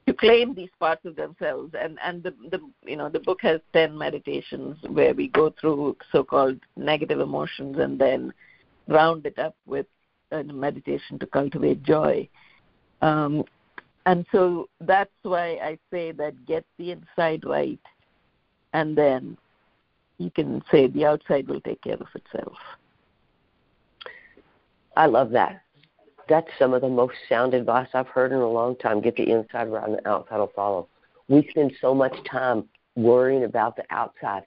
to 0.06 0.12
claim 0.12 0.54
these 0.54 0.70
parts 0.80 1.04
of 1.04 1.14
themselves. 1.14 1.72
And 1.80 1.98
and 2.04 2.22
the 2.22 2.34
the 2.50 2.61
you 2.84 2.96
know 2.96 3.08
the 3.08 3.20
book 3.20 3.38
has 3.42 3.61
ten 3.72 3.96
meditations 3.96 4.76
where 4.88 5.14
we 5.14 5.28
go 5.28 5.54
through 5.58 5.96
so-called 6.11 6.58
negative 6.76 7.20
emotions 7.20 7.78
and 7.78 7.98
then 7.98 8.32
round 8.88 9.24
it 9.24 9.38
up 9.38 9.54
with 9.66 9.87
a 10.32 10.42
meditation 10.42 11.18
to 11.20 11.26
cultivate 11.26 11.82
joy. 11.84 12.28
Um, 13.00 13.44
and 14.04 14.26
so 14.32 14.68
that's 14.80 15.11
why 15.22 15.58
I 15.62 15.78
say 15.92 16.12
that 16.12 16.44
get 16.46 16.64
the 16.78 16.90
inside 16.90 17.44
right, 17.44 17.80
and 18.72 18.98
then 18.98 19.37
you 20.18 20.30
can 20.30 20.62
say 20.72 20.88
the 20.88 21.06
outside 21.06 21.46
will 21.46 21.61
take 21.61 21.82
care 21.82 21.94
of 22.00 22.08
itself. 22.14 22.58
I 24.98 25.06
love 25.06 25.30
that. 25.30 25.62
That's 26.28 26.48
some 26.58 26.74
of 26.74 26.82
the 26.82 26.88
most 26.88 27.14
sound 27.28 27.54
advice 27.54 27.87
I've 27.94 28.08
heard 28.08 28.32
in 28.32 28.38
a 28.38 28.50
long 28.50 28.74
time. 28.76 29.00
Get 29.00 29.14
the 29.14 29.30
inside 29.30 29.68
right 29.70 29.88
and 29.88 29.96
the 29.96 30.08
outside 30.08 30.38
will 30.38 30.52
follow. 30.56 30.88
We 31.28 31.46
spend 31.50 31.72
so 31.80 31.94
much 31.94 32.12
time 32.28 32.64
worrying 32.96 33.44
about 33.44 33.76
the 33.76 33.84
outside. 33.90 34.42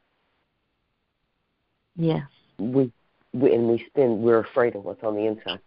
Yes. 1.95 2.27
We, 2.59 2.91
we 3.31 3.53
and 3.53 3.69
we 3.69 3.85
spend 3.87 4.19
we're 4.19 4.39
afraid 4.39 4.75
of 4.75 4.83
what's 4.83 5.03
on 5.03 5.15
the 5.15 5.25
inside. 5.25 5.61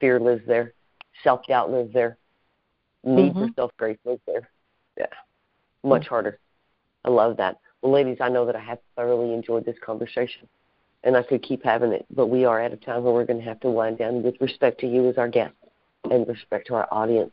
Fear 0.00 0.20
lives 0.20 0.42
there, 0.46 0.72
self 1.22 1.46
doubt 1.46 1.70
lives 1.70 1.92
there, 1.92 2.16
need 3.04 3.34
mm-hmm. 3.34 3.48
for 3.48 3.52
self 3.56 3.72
grace 3.76 3.98
lives 4.06 4.22
there. 4.26 4.48
Yeah. 4.96 5.06
Much 5.84 6.02
mm-hmm. 6.02 6.08
harder. 6.08 6.38
I 7.04 7.10
love 7.10 7.36
that. 7.36 7.58
Well 7.82 7.92
ladies, 7.92 8.18
I 8.22 8.30
know 8.30 8.46
that 8.46 8.56
I 8.56 8.60
have 8.60 8.78
thoroughly 8.96 9.34
enjoyed 9.34 9.66
this 9.66 9.76
conversation 9.84 10.48
and 11.04 11.16
I 11.16 11.22
could 11.22 11.42
keep 11.42 11.64
having 11.64 11.92
it, 11.92 12.06
but 12.14 12.26
we 12.26 12.44
are 12.44 12.60
at 12.60 12.72
a 12.72 12.76
time 12.76 13.04
where 13.04 13.12
we're 13.12 13.24
going 13.24 13.38
to 13.38 13.44
have 13.44 13.60
to 13.60 13.70
wind 13.70 13.98
down 13.98 14.22
with 14.22 14.34
respect 14.40 14.80
to 14.80 14.86
you 14.86 15.08
as 15.08 15.16
our 15.18 15.28
guest 15.28 15.54
and 16.10 16.26
respect 16.26 16.66
to 16.68 16.74
our 16.74 16.88
audience. 16.90 17.30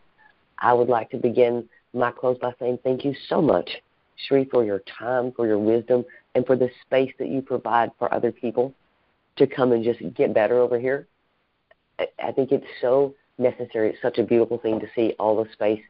I 0.59 0.73
would 0.73 0.89
like 0.89 1.09
to 1.11 1.17
begin 1.17 1.67
my 1.93 2.11
close 2.11 2.37
by 2.37 2.53
saying 2.59 2.79
thank 2.83 3.03
you 3.03 3.13
so 3.27 3.41
much, 3.41 3.69
Sri, 4.27 4.45
for 4.45 4.63
your 4.63 4.79
time, 4.79 5.31
for 5.33 5.45
your 5.47 5.59
wisdom, 5.59 6.05
and 6.35 6.45
for 6.45 6.55
the 6.55 6.69
space 6.85 7.11
that 7.19 7.27
you 7.27 7.41
provide 7.41 7.91
for 7.99 8.13
other 8.13 8.31
people 8.31 8.73
to 9.35 9.47
come 9.47 9.71
and 9.71 9.83
just 9.83 9.99
get 10.15 10.33
better 10.33 10.59
over 10.59 10.79
here. 10.79 11.07
I 12.23 12.31
think 12.31 12.51
it's 12.51 12.65
so 12.81 13.15
necessary. 13.37 13.89
It's 13.89 14.01
such 14.01 14.17
a 14.17 14.23
beautiful 14.23 14.57
thing 14.57 14.79
to 14.79 14.87
see 14.95 15.13
all 15.19 15.43
the 15.43 15.49
space 15.51 15.81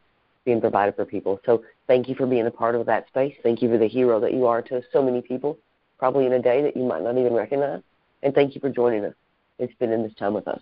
being 0.45 0.61
provided 0.61 0.95
for 0.95 1.05
people. 1.05 1.39
So 1.45 1.63
thank 1.87 2.07
you 2.07 2.15
for 2.15 2.25
being 2.25 2.47
a 2.47 2.51
part 2.51 2.75
of 2.75 2.85
that 2.85 3.07
space. 3.07 3.35
Thank 3.43 3.61
you 3.61 3.69
for 3.69 3.77
the 3.77 3.87
hero 3.87 4.19
that 4.21 4.33
you 4.33 4.45
are 4.45 4.61
to 4.63 4.81
so 4.91 5.03
many 5.03 5.21
people 5.21 5.57
probably 5.97 6.25
in 6.25 6.33
a 6.33 6.41
day 6.41 6.62
that 6.62 6.77
you 6.77 6.83
might 6.83 7.03
not 7.03 7.17
even 7.17 7.33
recognize. 7.33 7.81
And 8.23 8.33
thank 8.33 8.55
you 8.55 8.62
for 8.62 8.69
joining 8.69 9.05
us 9.05 9.13
and 9.60 9.69
spending 9.73 10.03
this 10.03 10.13
time 10.15 10.33
with 10.33 10.47
us. 10.47 10.62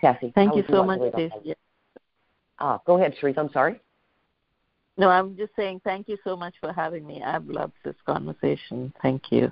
Cassie. 0.00 0.32
Thank 0.34 0.56
you 0.56 0.64
so 0.68 0.84
much, 0.84 1.00
Stacey. 1.12 1.54
Ah, 2.58 2.80
go 2.86 2.98
ahead, 2.98 3.14
Sharice. 3.20 3.38
I'm 3.38 3.50
sorry. 3.52 3.80
No, 4.98 5.08
I'm 5.08 5.36
just 5.36 5.52
saying 5.56 5.80
thank 5.84 6.08
you 6.08 6.18
so 6.22 6.36
much 6.36 6.54
for 6.60 6.72
having 6.72 7.06
me. 7.06 7.22
I've 7.22 7.46
loved 7.46 7.72
this 7.84 7.94
conversation. 8.04 8.92
Thank 9.00 9.32
you. 9.32 9.50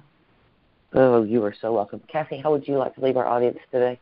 Oh, 0.93 1.23
you 1.23 1.43
are 1.45 1.55
so 1.61 1.73
welcome. 1.73 2.03
Cassie, 2.09 2.39
how 2.39 2.51
would 2.51 2.67
you 2.67 2.77
like 2.77 2.95
to 2.97 3.01
leave 3.01 3.17
our 3.17 3.27
audience 3.27 3.59
today? 3.73 3.99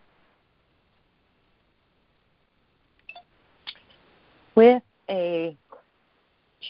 With 4.55 4.83
a 5.09 5.57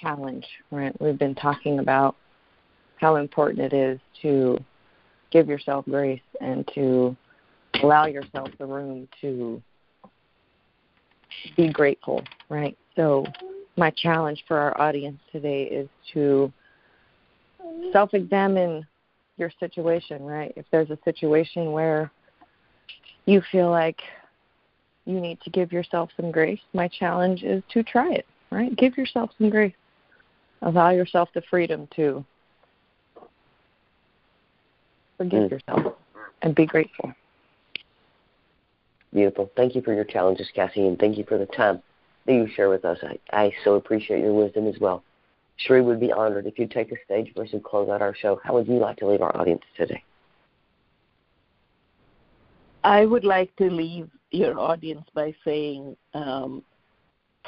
challenge, 0.01 0.47
right? 0.71 0.95
We've 1.01 1.19
been 1.19 1.35
talking 1.35 1.79
about 1.79 2.17
how 3.01 3.17
important 3.17 3.61
it 3.61 3.73
is 3.73 4.01
to 4.23 4.59
give 5.31 5.49
yourself 5.49 5.85
grace 5.87 6.21
and 6.41 6.69
to 6.75 7.17
allow 7.83 8.07
yourself 8.07 8.49
the 8.59 8.67
room 8.67 9.09
to 9.21 9.63
be 11.57 11.73
grateful, 11.73 12.23
right? 12.49 12.77
So, 12.97 13.25
my 13.77 13.91
challenge 13.91 14.43
for 14.49 14.59
our 14.59 14.81
audience 14.81 15.21
today 15.31 15.65
is 15.65 15.89
to 16.13 16.53
self 17.93 18.13
examine 18.15 18.87
your 19.37 19.53
situation, 19.61 20.25
right? 20.25 20.53
If 20.57 20.67
there's 20.73 20.91
a 20.91 20.99
situation 21.05 21.73
where 21.73 22.11
you 23.27 23.41
feel 23.53 23.71
like 23.71 24.01
you 25.05 25.21
need 25.21 25.41
to 25.43 25.51
give 25.51 25.73
yourself 25.73 26.11
some 26.17 26.33
grace, 26.33 26.61
my 26.73 26.89
challenge 26.89 27.45
is 27.45 27.63
to 27.73 27.83
try 27.85 28.13
it, 28.13 28.27
right? 28.51 28.75
Give 28.77 28.97
yourself 28.97 29.31
some 29.39 29.49
grace. 29.49 29.75
Allow 30.63 30.91
yourself 30.91 31.29
the 31.35 31.43
freedom 31.49 31.89
to 31.95 32.25
Forgive 35.19 35.43
mm. 35.43 35.51
yourself 35.51 35.95
and 36.43 36.55
be 36.55 36.65
grateful. 36.65 37.13
Beautiful. 39.13 39.51
Thank 39.57 39.75
you 39.75 39.83
for 39.83 39.93
your 39.93 40.05
challenges, 40.05 40.49
Cassie, 40.55 40.87
and 40.87 40.99
thank 40.99 41.19
you 41.19 41.25
for 41.25 41.39
the 41.39 41.47
time 41.47 41.83
that 42.27 42.33
you 42.33 42.47
share 42.55 42.69
with 42.69 42.85
us. 42.85 42.99
I, 43.03 43.19
I 43.37 43.53
so 43.65 43.75
appreciate 43.75 44.21
your 44.21 44.35
wisdom 44.35 44.67
as 44.67 44.79
well. 44.81 45.03
Sheree 45.67 45.85
would 45.85 45.99
be 45.99 46.13
honored 46.13 46.47
if 46.47 46.59
you'd 46.59 46.71
take 46.71 46.91
the 46.91 46.97
stage 47.05 47.33
for 47.35 47.43
us 47.43 47.49
and 47.53 47.65
close 47.65 47.89
out 47.89 48.01
our 48.01 48.15
show. 48.15 48.41
How 48.45 48.55
would 48.55 48.69
you 48.69 48.75
like 48.75 48.97
to 48.99 49.07
leave 49.07 49.23
our 49.23 49.37
audience 49.37 49.63
today? 49.77 50.03
I 52.85 53.07
would 53.07 53.25
like 53.25 53.55
to 53.57 53.69
leave 53.69 54.09
your 54.31 54.59
audience 54.59 55.05
by 55.15 55.35
saying, 55.45 55.97
um, 56.15 56.63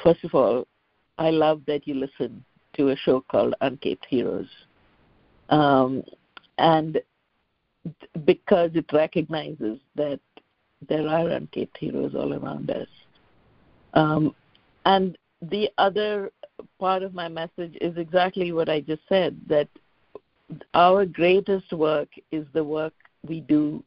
first 0.03 0.23
of 0.23 0.35
all, 0.35 0.67
I 1.17 1.29
love 1.29 1.61
that 1.67 1.87
you 1.87 1.93
listen 1.93 2.43
to 2.73 2.89
a 2.89 2.95
show 2.97 3.21
called 3.21 3.53
Uncaped 3.61 4.05
Heroes. 4.09 4.49
Um, 5.49 6.03
and 6.57 6.99
because 8.25 8.71
it 8.75 8.85
recognizes 8.91 9.79
that 9.95 10.19
there 10.87 11.07
are 11.07 11.29
uncaped 11.29 11.77
heroes 11.77 12.15
all 12.15 12.33
around 12.33 12.69
us. 12.71 12.87
Um, 13.93 14.35
and 14.85 15.17
the 15.41 15.69
other 15.77 16.31
part 16.79 17.03
of 17.03 17.13
my 17.13 17.27
message 17.27 17.75
is 17.81 17.97
exactly 17.97 18.51
what 18.51 18.69
I 18.69 18.81
just 18.81 19.01
said 19.09 19.39
that 19.47 19.67
our 20.73 21.05
greatest 21.05 21.71
work 21.73 22.09
is 22.31 22.45
the 22.53 22.63
work 22.63 22.93
we 23.27 23.41
do 23.41 23.83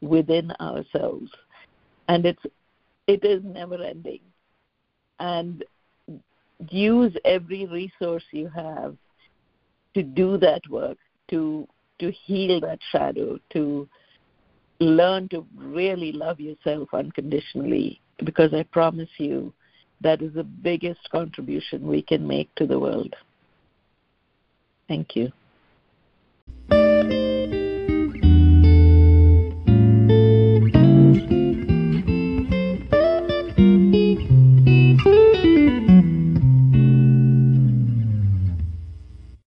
within 0.00 0.52
ourselves. 0.60 1.30
And 2.08 2.26
it's 2.26 2.42
it 3.06 3.24
is 3.24 3.42
never 3.44 3.80
ending. 3.82 4.20
And 5.20 5.64
use 6.70 7.14
every 7.24 7.66
resource 7.66 8.24
you 8.32 8.48
have 8.48 8.96
to 9.94 10.02
do 10.02 10.36
that 10.38 10.60
work, 10.68 10.98
to 11.30 11.66
to 11.98 12.10
heal 12.10 12.60
that 12.60 12.78
shadow, 12.92 13.38
to 13.50 13.88
learn 14.80 15.28
to 15.30 15.46
really 15.56 16.12
love 16.12 16.40
yourself 16.40 16.88
unconditionally 16.92 18.00
because 18.24 18.52
I 18.52 18.62
promise 18.64 19.08
you 19.18 19.52
that 20.00 20.20
is 20.20 20.34
the 20.34 20.44
biggest 20.44 21.00
contribution 21.10 21.86
we 21.86 22.02
can 22.02 22.26
make 22.26 22.54
to 22.56 22.66
the 22.66 22.78
world. 22.78 23.14
Thank 24.88 25.16
you. 25.16 25.32